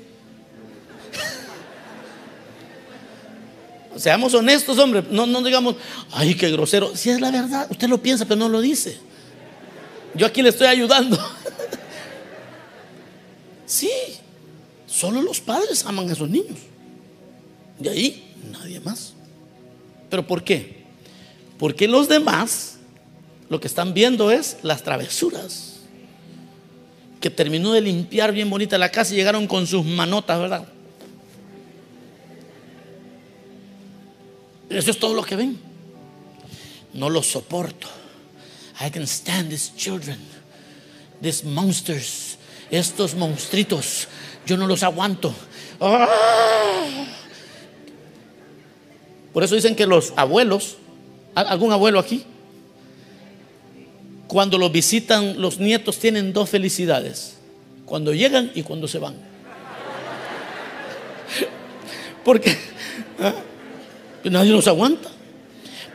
Seamos 3.96 4.34
honestos, 4.34 4.78
hombre. 4.78 5.04
No, 5.10 5.26
no 5.26 5.42
digamos, 5.42 5.76
ay, 6.12 6.36
qué 6.36 6.52
grosero. 6.52 6.96
Si 6.96 7.10
es 7.10 7.22
la 7.22 7.32
verdad, 7.32 7.68
usted 7.70 7.88
lo 7.88 8.02
piensa, 8.02 8.26
pero 8.26 8.40
no 8.40 8.50
lo 8.50 8.60
dice. 8.60 8.98
Yo 10.14 10.26
aquí 10.26 10.42
le 10.42 10.50
estoy 10.50 10.68
ayudando. 10.68 11.18
sí, 13.66 13.90
solo 14.86 15.22
los 15.22 15.40
padres 15.40 15.86
aman 15.86 16.10
a 16.10 16.14
esos 16.14 16.30
niños. 16.30 16.58
De 17.80 17.90
ahí, 17.90 18.36
nadie 18.52 18.80
más. 18.82 19.14
¿Pero 20.12 20.28
por 20.28 20.44
qué? 20.44 20.84
Porque 21.58 21.88
los 21.88 22.08
demás 22.10 22.78
lo 23.50 23.60
que 23.60 23.68
están 23.68 23.94
viendo 23.94 24.30
es 24.30 24.58
las 24.62 24.84
travesuras. 24.84 25.78
Que 27.20 27.30
terminó 27.30 27.72
de 27.72 27.82
limpiar 27.82 28.34
bien 28.34 28.50
bonita 28.50 28.78
la 28.78 28.92
casa 28.92 29.14
y 29.14 29.18
llegaron 29.18 29.48
con 29.48 29.66
sus 29.66 29.86
manotas, 29.86 30.40
¿verdad? 30.40 30.68
Eso 34.70 34.92
es 34.92 35.00
todo 35.00 35.14
lo 35.14 35.24
que 35.24 35.36
ven. 35.36 35.60
No 36.94 37.10
los 37.10 37.28
soporto. 37.28 37.88
I 38.82 38.90
can 38.90 39.04
stand 39.04 39.50
these 39.50 39.72
children, 39.76 40.18
these 41.22 41.46
monsters, 41.46 42.38
estos 42.70 43.16
monstruitos. 43.16 44.08
Yo 44.46 44.58
no 44.58 44.68
los 44.68 44.84
aguanto. 44.84 45.34
¡Ah! 45.80 47.21
Por 49.34 49.44
eso 49.44 49.56
dicen 49.56 49.76
que 49.76 49.88
los 49.88 50.14
abuelos, 50.16 50.78
algún 51.36 51.72
abuelo 51.72 52.00
aquí, 52.00 52.24
cuando 54.28 54.58
los 54.58 54.72
visitan 54.72 55.42
los 55.42 55.60
nietos 55.60 56.00
tienen 56.00 56.34
dos 56.34 56.50
felicidades, 56.50 57.38
cuando 57.86 58.14
llegan 58.14 58.52
y 58.56 58.64
cuando 58.64 58.88
se 58.88 58.98
van. 58.98 59.16
Porque 62.24 62.58
¿ah? 63.20 63.34
nadie 64.24 64.52
los 64.52 64.68
aguanta. 64.68 65.10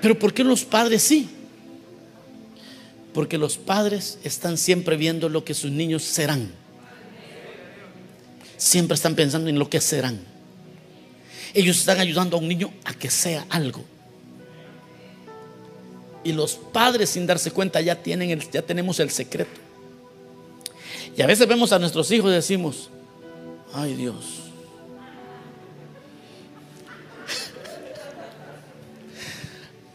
Pero 0.01 0.19
¿por 0.19 0.35
qué 0.35 0.45
los 0.45 0.65
padres 0.65 1.03
sí? 1.03 1.29
Porque 3.13 3.39
los 3.39 3.57
padres 3.57 4.19
están 4.25 4.59
siempre 4.59 4.97
viendo 4.97 5.29
lo 5.29 5.45
que 5.45 5.55
sus 5.55 5.71
niños 5.71 6.03
serán. 6.03 6.51
Siempre 8.59 8.95
están 8.95 9.15
pensando 9.15 9.49
en 9.49 9.59
lo 9.59 9.71
que 9.71 9.81
serán. 9.81 10.36
Ellos 11.57 11.79
están 11.79 11.99
ayudando 11.99 12.37
a 12.37 12.41
un 12.41 12.47
niño 12.49 12.71
a 12.85 12.93
que 12.93 13.09
sea 13.09 13.47
algo. 13.49 13.83
Y 16.23 16.33
los 16.33 16.53
padres 16.53 17.09
sin 17.09 17.27
darse 17.27 17.51
cuenta 17.51 17.81
ya, 17.81 18.03
tienen 18.03 18.29
el, 18.29 18.51
ya 18.51 18.61
tenemos 18.61 19.01
el 19.01 19.09
secreto. 19.11 19.59
Y 21.17 21.23
a 21.23 21.27
veces 21.27 21.49
vemos 21.49 21.73
a 21.73 21.79
nuestros 21.79 22.11
hijos 22.11 22.31
y 22.31 22.35
decimos, 22.35 22.91
ay 23.73 23.95
Dios. 23.95 24.43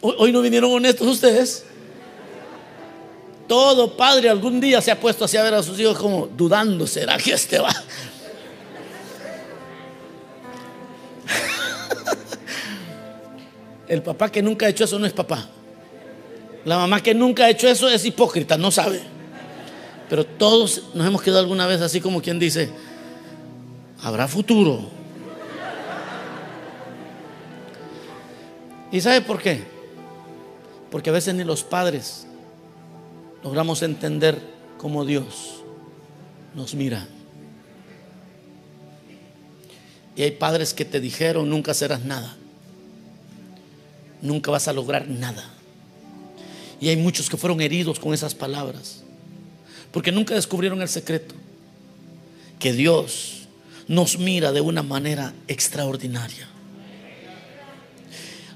Hoy 0.00 0.32
no 0.32 0.40
vinieron 0.40 0.72
honestos 0.72 1.06
ustedes. 1.06 1.64
Todo 3.46 3.96
padre 3.96 4.28
algún 4.28 4.60
día 4.60 4.82
se 4.82 4.90
ha 4.90 4.98
puesto 4.98 5.26
así 5.26 5.36
a 5.36 5.44
ver 5.44 5.54
a 5.54 5.62
sus 5.62 5.78
hijos 5.78 5.96
como 5.96 6.26
dudando, 6.26 6.88
¿será 6.88 7.18
que 7.18 7.34
este 7.34 7.60
va? 7.60 7.72
El 13.92 14.02
papá 14.02 14.32
que 14.32 14.40
nunca 14.40 14.64
ha 14.64 14.70
hecho 14.70 14.84
eso 14.84 14.98
no 14.98 15.04
es 15.04 15.12
papá. 15.12 15.46
La 16.64 16.78
mamá 16.78 17.02
que 17.02 17.12
nunca 17.12 17.44
ha 17.44 17.50
hecho 17.50 17.68
eso 17.68 17.90
es 17.90 18.06
hipócrita, 18.06 18.56
no 18.56 18.70
sabe. 18.70 19.02
Pero 20.08 20.24
todos 20.24 20.84
nos 20.94 21.06
hemos 21.06 21.20
quedado 21.20 21.40
alguna 21.40 21.66
vez 21.66 21.82
así 21.82 22.00
como 22.00 22.22
quien 22.22 22.38
dice, 22.38 22.70
habrá 24.00 24.26
futuro. 24.28 24.80
¿Y 28.90 29.02
sabe 29.02 29.20
por 29.20 29.42
qué? 29.42 29.62
Porque 30.90 31.10
a 31.10 31.12
veces 31.12 31.34
ni 31.34 31.44
los 31.44 31.62
padres 31.62 32.26
logramos 33.44 33.82
entender 33.82 34.40
cómo 34.78 35.04
Dios 35.04 35.62
nos 36.54 36.74
mira. 36.74 37.06
Y 40.16 40.22
hay 40.22 40.30
padres 40.30 40.72
que 40.72 40.86
te 40.86 40.98
dijeron, 40.98 41.50
nunca 41.50 41.74
serás 41.74 42.02
nada 42.06 42.38
nunca 44.22 44.50
vas 44.50 44.68
a 44.68 44.72
lograr 44.72 45.08
nada. 45.08 45.44
Y 46.80 46.88
hay 46.88 46.96
muchos 46.96 47.28
que 47.28 47.36
fueron 47.36 47.60
heridos 47.60 48.00
con 48.00 48.14
esas 48.14 48.34
palabras, 48.34 49.02
porque 49.90 50.10
nunca 50.10 50.34
descubrieron 50.34 50.80
el 50.80 50.88
secreto, 50.88 51.34
que 52.58 52.72
Dios 52.72 53.42
nos 53.88 54.18
mira 54.18 54.52
de 54.52 54.60
una 54.60 54.82
manera 54.82 55.34
extraordinaria. 55.48 56.48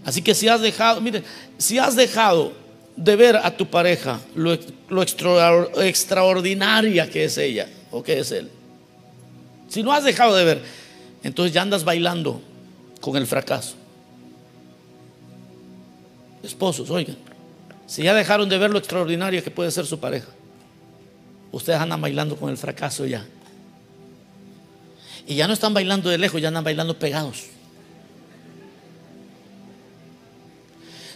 Así 0.04 0.22
que 0.22 0.34
si 0.34 0.48
has 0.48 0.60
dejado, 0.60 1.00
mire, 1.00 1.24
si 1.58 1.78
has 1.78 1.96
dejado 1.96 2.52
de 2.94 3.16
ver 3.16 3.36
a 3.36 3.56
tu 3.56 3.66
pareja 3.66 4.20
lo, 4.34 4.56
extraordinaria 5.82 7.10
que 7.10 7.24
es 7.24 7.36
ella 7.36 7.68
o 7.90 8.02
que 8.02 8.20
es 8.20 8.30
él, 8.30 8.48
si 9.68 9.82
no 9.82 9.92
has 9.92 10.04
dejado 10.04 10.36
de 10.36 10.44
ver, 10.44 10.62
entonces 11.24 11.52
ya 11.52 11.62
andas 11.62 11.82
bailando 11.82 12.40
con 13.00 13.16
el 13.16 13.26
fracaso. 13.26 13.74
Esposos, 16.46 16.90
oigan, 16.90 17.16
si 17.86 18.02
ya 18.04 18.14
dejaron 18.14 18.48
de 18.48 18.56
ver 18.56 18.70
lo 18.70 18.78
extraordinario 18.78 19.42
que 19.42 19.50
puede 19.50 19.70
ser 19.70 19.84
su 19.84 19.98
pareja, 19.98 20.28
ustedes 21.50 21.80
andan 21.80 22.00
bailando 22.00 22.36
con 22.36 22.50
el 22.50 22.56
fracaso 22.56 23.04
ya. 23.04 23.26
Y 25.26 25.34
ya 25.34 25.48
no 25.48 25.52
están 25.52 25.74
bailando 25.74 26.08
de 26.08 26.18
lejos, 26.18 26.40
ya 26.40 26.48
andan 26.48 26.62
bailando 26.62 26.98
pegados. 26.98 27.46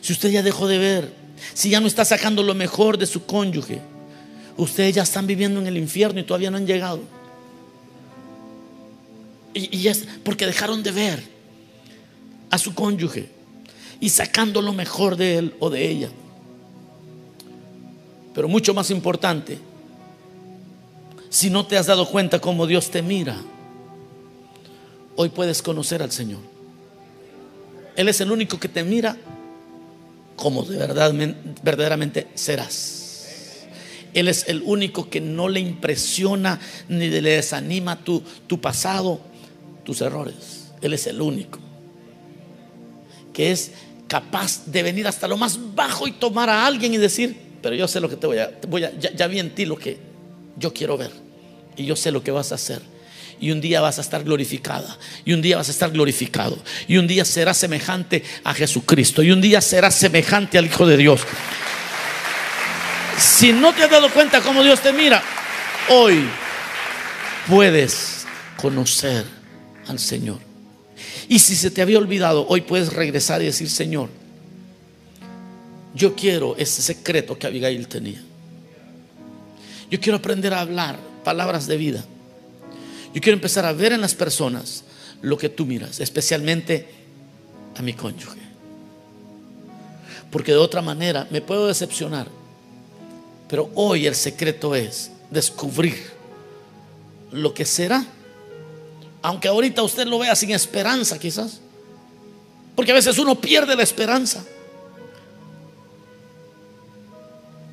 Si 0.01 0.13
usted 0.13 0.31
ya 0.31 0.43
dejó 0.43 0.67
de 0.67 0.79
ver, 0.79 1.13
si 1.55 1.71
ya 1.71 1.81
no 1.81 1.87
está 1.87 2.05
sacando 2.05 2.43
lo 2.43 2.55
mejor 2.55 2.99
de 2.99 3.07
su 3.07 3.25
cónyuge, 3.25 3.81
ustedes 4.57 4.97
ya 4.97 5.03
están 5.05 5.27
viviendo 5.27 5.61
en 5.61 5.69
el 5.69 5.77
infierno 5.77 6.19
y 6.19 6.25
todavía 6.25 6.51
no 6.51 6.57
han 6.57 6.67
llegado. 6.67 7.01
Y, 9.55 9.87
es 9.87 10.07
porque 10.25 10.47
dejaron 10.47 10.83
de 10.83 10.91
ver 10.93 11.23
a 12.51 12.59
su 12.59 12.75
cónyuge 12.75 13.40
y 14.01 14.09
sacando 14.09 14.63
lo 14.63 14.73
mejor 14.73 15.17
de 15.17 15.39
él 15.39 15.55
o 15.61 15.69
de 15.71 15.89
ella. 15.89 16.09
Pero 18.35 18.49
mucho 18.49 18.73
más 18.73 18.91
importante, 18.91 19.59
si 21.29 21.51
no 21.51 21.67
te 21.67 21.77
has 21.77 21.87
dado 21.87 22.09
cuenta 22.09 22.41
cómo 22.41 22.67
Dios 22.67 22.91
te 22.91 23.03
mira, 23.03 23.37
hoy 25.17 25.29
puedes 25.29 25.63
conocer 25.63 26.03
al 26.03 26.11
Señor. 26.11 26.41
Él 27.95 28.09
es 28.09 28.21
el 28.21 28.33
único 28.33 28.59
que 28.59 28.69
te 28.69 28.83
mira 28.83 29.17
como 30.37 30.63
de 30.63 30.79
verdad, 30.79 31.13
verdaderamente 31.63 32.29
serás. 32.35 33.67
Él 34.15 34.27
es 34.27 34.49
el 34.49 34.63
único 34.65 35.11
que 35.11 35.21
no 35.21 35.49
le 35.49 35.61
impresiona 35.61 36.59
ni 36.89 37.09
le 37.09 37.21
desanima 37.21 38.03
tu, 38.03 38.23
tu 38.47 38.61
pasado, 38.61 39.21
tus 39.85 40.01
errores. 40.01 40.71
Él 40.81 40.95
es 40.95 41.07
el 41.07 41.21
único 41.21 41.59
que 43.33 43.53
es 43.53 43.73
capaz 44.11 44.67
de 44.67 44.83
venir 44.83 45.07
hasta 45.07 45.29
lo 45.29 45.37
más 45.37 45.57
bajo 45.73 46.09
y 46.09 46.13
tomar 46.13 46.51
a 46.51 46.67
alguien 46.67 46.93
y 46.93 46.97
decir, 46.97 47.37
pero 47.63 47.77
yo 47.77 47.87
sé 47.87 48.01
lo 48.01 48.09
que 48.09 48.17
te 48.17 48.27
voy 48.27 48.39
a, 48.39 48.51
voy 48.67 48.83
a 48.83 48.91
ya, 48.99 49.15
ya 49.15 49.29
vi 49.29 49.39
en 49.39 49.55
ti 49.55 49.65
lo 49.65 49.77
que 49.77 49.99
yo 50.57 50.75
quiero 50.75 50.97
ver 50.97 51.13
y 51.77 51.87
yo 51.87 51.95
sé 51.95 52.11
lo 52.11 52.21
que 52.25 52.33
vas 52.33 52.51
a 52.51 52.57
hacer 52.57 52.83
y 53.41 53.53
un 53.53 53.61
día 53.61 53.81
vas 53.81 53.99
a 53.99 54.03
estar 54.03 54.23
glorificada. 54.23 54.99
Y 55.25 55.33
un 55.33 55.41
día 55.41 55.57
vas 55.57 55.69
a 55.69 55.71
estar 55.71 55.91
glorificado. 55.91 56.59
Y 56.87 56.99
un 56.99 57.07
día 57.07 57.25
serás 57.25 57.57
semejante 57.57 58.23
a 58.45 58.53
Jesucristo. 58.53 59.23
Y 59.23 59.31
un 59.31 59.41
día 59.41 59.63
serás 59.63 59.95
semejante 59.95 60.59
al 60.59 60.67
Hijo 60.67 60.87
de 60.87 60.99
Dios. 60.99 61.23
Si 63.17 63.53
no 63.53 63.73
te 63.73 63.85
has 63.85 63.91
dado 63.91 64.11
cuenta 64.11 64.43
cómo 64.43 64.63
Dios 64.63 64.81
te 64.81 64.93
mira, 64.93 65.23
hoy 65.89 66.29
puedes 67.49 68.27
conocer 68.59 69.25
al 69.89 69.99
Señor. 69.99 70.50
Y 71.31 71.39
si 71.39 71.55
se 71.55 71.71
te 71.71 71.81
había 71.81 71.99
olvidado, 71.99 72.45
hoy 72.49 72.63
puedes 72.63 72.93
regresar 72.93 73.41
y 73.41 73.45
decir, 73.45 73.71
Señor, 73.71 74.09
yo 75.95 76.17
quiero 76.17 76.57
ese 76.57 76.83
secreto 76.83 77.39
que 77.39 77.47
Abigail 77.47 77.87
tenía. 77.87 78.21
Yo 79.89 80.01
quiero 80.01 80.19
aprender 80.19 80.53
a 80.53 80.61
hablar 80.61 80.99
palabras 81.23 81.69
de 81.69 81.77
vida. 81.77 82.05
Yo 83.15 83.21
quiero 83.21 83.37
empezar 83.37 83.65
a 83.65 83.73
ver 83.73 83.93
en 83.93 84.01
las 84.01 84.17
personas 84.17 84.83
lo 85.23 85.39
que 85.39 85.49
tú 85.49 85.67
miras, 85.67 86.01
especialmente 86.01 86.89
a 87.77 87.83
mi 87.83 87.93
cónyuge. 87.93 88.41
Porque 90.33 90.51
de 90.51 90.59
otra 90.59 90.83
manera 90.83 91.29
me 91.31 91.43
puedo 91.43 91.69
decepcionar. 91.69 92.27
Pero 93.49 93.71
hoy 93.77 94.09
el 94.09 94.17
secreto 94.17 94.75
es 94.75 95.13
descubrir 95.31 95.95
lo 97.31 97.55
que 97.55 97.65
será. 97.65 98.05
Aunque 99.23 99.49
ahorita 99.49 99.83
usted 99.83 100.07
lo 100.07 100.19
vea 100.19 100.35
sin 100.35 100.51
esperanza 100.51 101.19
quizás. 101.19 101.61
Porque 102.75 102.93
a 102.93 102.95
veces 102.95 103.19
uno 103.19 103.35
pierde 103.35 103.77
la 103.77 103.83
esperanza. 103.83 104.45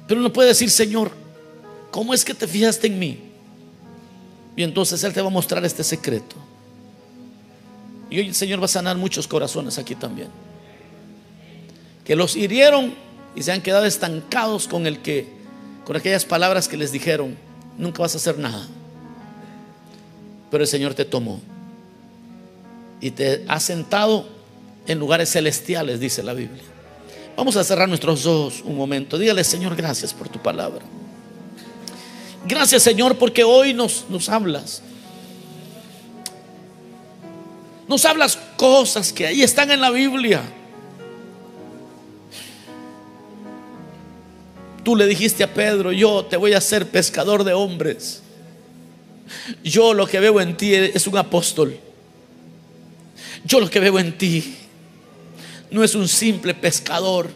Pero 0.07 0.19
uno 0.19 0.31
puede 0.31 0.49
decir, 0.49 0.69
Señor, 0.69 1.11
¿cómo 1.91 2.13
es 2.13 2.23
que 2.23 2.33
te 2.33 2.47
fijaste 2.47 2.87
en 2.87 2.99
mí? 2.99 3.19
Y 4.55 4.63
entonces 4.63 5.03
Él 5.03 5.13
te 5.13 5.21
va 5.21 5.27
a 5.27 5.31
mostrar 5.31 5.63
este 5.65 5.83
secreto. 5.83 6.35
Y 8.09 8.19
hoy 8.19 8.27
el 8.27 8.35
Señor 8.35 8.61
va 8.61 8.65
a 8.65 8.69
sanar 8.69 8.97
muchos 8.97 9.27
corazones 9.27 9.77
aquí 9.77 9.95
también. 9.95 10.29
Que 12.05 12.15
los 12.15 12.35
hirieron 12.35 12.93
y 13.35 13.43
se 13.43 13.51
han 13.51 13.61
quedado 13.61 13.85
estancados 13.85 14.67
con 14.67 14.87
el 14.87 14.99
que, 14.99 15.27
con 15.85 15.95
aquellas 15.95 16.25
palabras 16.25 16.67
que 16.67 16.77
les 16.77 16.91
dijeron, 16.91 17.37
nunca 17.77 18.01
vas 18.01 18.15
a 18.15 18.17
hacer 18.17 18.39
nada. 18.39 18.65
Pero 20.49 20.63
el 20.63 20.67
Señor 20.67 20.93
te 20.93 21.05
tomó 21.05 21.41
y 23.01 23.11
te 23.11 23.43
ha 23.47 23.59
sentado 23.59 24.27
en 24.87 24.99
lugares 24.99 25.31
celestiales, 25.31 25.99
dice 25.99 26.23
la 26.23 26.33
Biblia. 26.33 26.63
Vamos 27.35 27.55
a 27.55 27.63
cerrar 27.63 27.87
nuestros 27.87 28.25
ojos 28.25 28.63
un 28.65 28.75
momento. 28.75 29.17
Dígale, 29.17 29.43
Señor, 29.43 29.75
gracias 29.75 30.13
por 30.13 30.29
tu 30.29 30.39
palabra. 30.39 30.83
Gracias 32.47 32.83
Señor 32.83 33.17
porque 33.17 33.43
hoy 33.43 33.73
nos, 33.73 34.05
nos 34.09 34.29
hablas. 34.29 34.81
Nos 37.87 38.05
hablas 38.05 38.37
cosas 38.57 39.13
que 39.13 39.27
ahí 39.27 39.43
están 39.43 39.71
en 39.71 39.81
la 39.81 39.91
Biblia. 39.91 40.41
Tú 44.83 44.95
le 44.95 45.05
dijiste 45.05 45.43
a 45.43 45.53
Pedro, 45.53 45.91
yo 45.91 46.25
te 46.25 46.37
voy 46.37 46.53
a 46.53 46.59
hacer 46.59 46.89
pescador 46.89 47.43
de 47.43 47.53
hombres. 47.53 48.23
Yo 49.63 49.93
lo 49.93 50.07
que 50.07 50.19
veo 50.19 50.39
en 50.41 50.55
ti 50.55 50.73
es 50.73 51.07
un 51.07 51.17
apóstol. 51.17 51.78
Yo 53.43 53.59
lo 53.59 53.69
que 53.69 53.80
veo 53.80 53.99
en 53.99 54.17
ti 54.17 54.55
no 55.71 55.84
es 55.84 55.95
un 55.95 56.07
simple 56.07 56.53
pescador. 56.53 57.30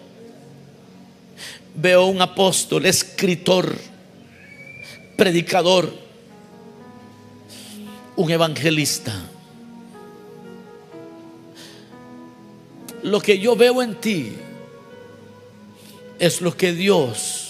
Veo 1.75 2.05
un 2.07 2.21
apóstol, 2.21 2.85
escritor 2.85 3.77
predicador, 5.17 5.93
un 8.15 8.31
evangelista. 8.31 9.13
Lo 13.03 13.21
que 13.21 13.39
yo 13.39 13.55
veo 13.55 13.81
en 13.81 13.95
ti 13.95 14.33
es 16.19 16.41
lo 16.41 16.55
que 16.55 16.73
Dios 16.73 17.40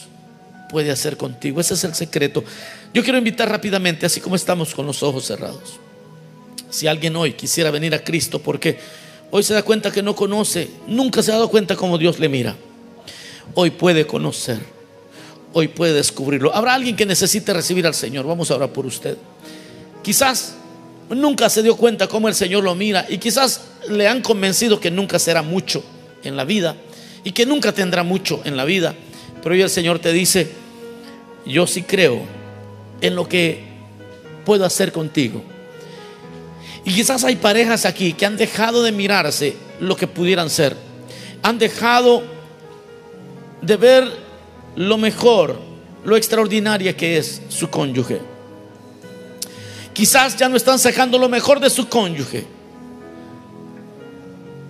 puede 0.72 0.90
hacer 0.90 1.18
contigo. 1.18 1.60
Ese 1.60 1.76
es 1.76 1.84
el 1.84 1.94
secreto. 1.94 2.44
Yo 2.94 3.04
quiero 3.04 3.18
invitar 3.18 3.50
rápidamente, 3.50 4.06
así 4.06 4.22
como 4.22 4.36
estamos 4.36 4.74
con 4.74 4.88
los 4.88 5.04
ojos 5.04 5.26
cerrados. 5.26 5.80
Si 6.70 6.88
alguien 6.88 7.16
hoy 7.16 7.34
quisiera 7.34 7.70
venir 7.70 7.94
a 7.94 8.04
Cristo 8.04 8.40
porque 8.40 8.80
hoy 9.30 9.44
se 9.44 9.54
da 9.54 9.62
cuenta 9.62 9.92
que 9.92 10.02
no 10.02 10.16
conoce, 10.16 10.70
nunca 10.88 11.22
se 11.22 11.32
ha 11.32 11.36
dado 11.36 11.50
cuenta 11.50 11.76
cómo 11.76 11.98
Dios 11.98 12.18
le 12.18 12.30
mira, 12.30 12.56
hoy 13.54 13.72
puede 13.72 14.08
conocer 14.08 14.60
hoy 15.54 15.68
puede 15.68 15.94
descubrirlo. 15.94 16.54
Habrá 16.56 16.74
alguien 16.74 16.96
que 16.96 17.06
necesite 17.06 17.54
recibir 17.54 17.86
al 17.86 17.94
Señor. 17.94 18.26
Vamos 18.26 18.52
a 18.52 18.56
orar 18.56 18.72
por 18.72 18.86
usted. 18.86 19.18
Quizás 20.04 20.56
nunca 21.10 21.50
se 21.50 21.62
dio 21.62 21.76
cuenta 21.76 22.08
cómo 22.08 22.28
el 22.28 22.36
Señor 22.36 22.64
lo 22.64 22.74
mira 22.76 23.06
y 23.10 23.18
quizás 23.18 23.62
le 23.90 24.08
han 24.08 24.22
convencido 24.22 24.80
que 24.80 24.92
nunca 24.92 25.20
será 25.20 25.42
mucho 25.42 25.84
en 26.24 26.36
la 26.36 26.46
vida 26.46 26.76
y 27.24 27.32
que 27.32 27.46
nunca 27.46 27.72
tendrá 27.74 28.04
mucho 28.04 28.42
en 28.46 28.58
la 28.58 28.66
vida. 28.66 28.96
Pero 29.44 29.56
hoy 29.56 29.62
el 29.62 29.70
Señor 29.70 30.00
te 30.00 30.14
dice, 30.14 30.50
yo 31.46 31.68
sí 31.68 31.84
creo 31.84 32.22
en 33.02 33.16
lo 33.16 33.28
que 33.28 33.64
puedo 34.46 34.66
hacer 34.66 34.92
contigo. 34.92 35.44
Y 36.84 36.94
quizás 36.94 37.24
hay 37.24 37.36
parejas 37.36 37.86
aquí 37.86 38.14
que 38.14 38.26
han 38.26 38.38
dejado 38.38 38.84
de 38.84 38.92
mirarse 38.92 39.56
lo 39.80 39.96
que 39.96 40.08
pudieran 40.08 40.50
ser. 40.50 40.76
Han 41.44 41.60
dejado 41.60 42.24
de 43.62 43.78
ver 43.78 44.12
lo 44.76 44.98
mejor, 44.98 45.60
lo 46.04 46.16
extraordinaria 46.16 46.96
que 46.96 47.18
es 47.18 47.42
su 47.50 47.70
cónyuge. 47.70 48.20
Quizás 49.94 50.38
ya 50.38 50.50
no 50.50 50.58
están 50.58 50.80
sacando 50.80 51.18
lo 51.18 51.30
mejor 51.30 51.60
de 51.60 51.70
su 51.70 51.88
cónyuge. 51.88 52.46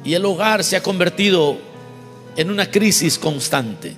Y 0.04 0.14
el 0.14 0.26
hogar 0.26 0.64
se 0.64 0.76
ha 0.76 0.84
convertido 0.84 1.58
en 2.36 2.50
una 2.50 2.70
crisis 2.70 3.20
constante. 3.20 3.96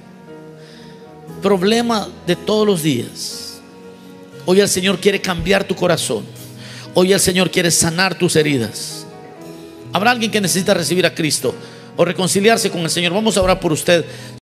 Problema 1.42 2.08
de 2.26 2.36
todos 2.36 2.66
los 2.66 2.84
días. 2.84 3.62
Hoy 4.46 4.60
el 4.60 4.70
Señor 4.70 5.00
quiere 5.00 5.22
cambiar 5.22 5.64
tu 5.64 5.76
corazón. 5.76 6.24
Hoy 6.94 7.14
el 7.14 7.20
Señor 7.20 7.50
quiere 7.50 7.72
sanar 7.72 8.18
tus 8.18 8.36
heridas. 8.36 9.06
Habrá 9.92 10.12
alguien 10.12 10.32
que 10.32 10.42
necesita 10.42 10.74
recibir 10.74 11.06
a 11.06 11.14
Cristo 11.14 11.54
o 11.96 12.06
reconciliarse 12.06 12.70
con 12.70 12.82
el 12.82 12.90
Señor. 12.90 13.14
Vamos 13.14 13.38
a 13.38 13.42
orar 13.42 13.60
por 13.60 13.72
usted. 13.72 14.06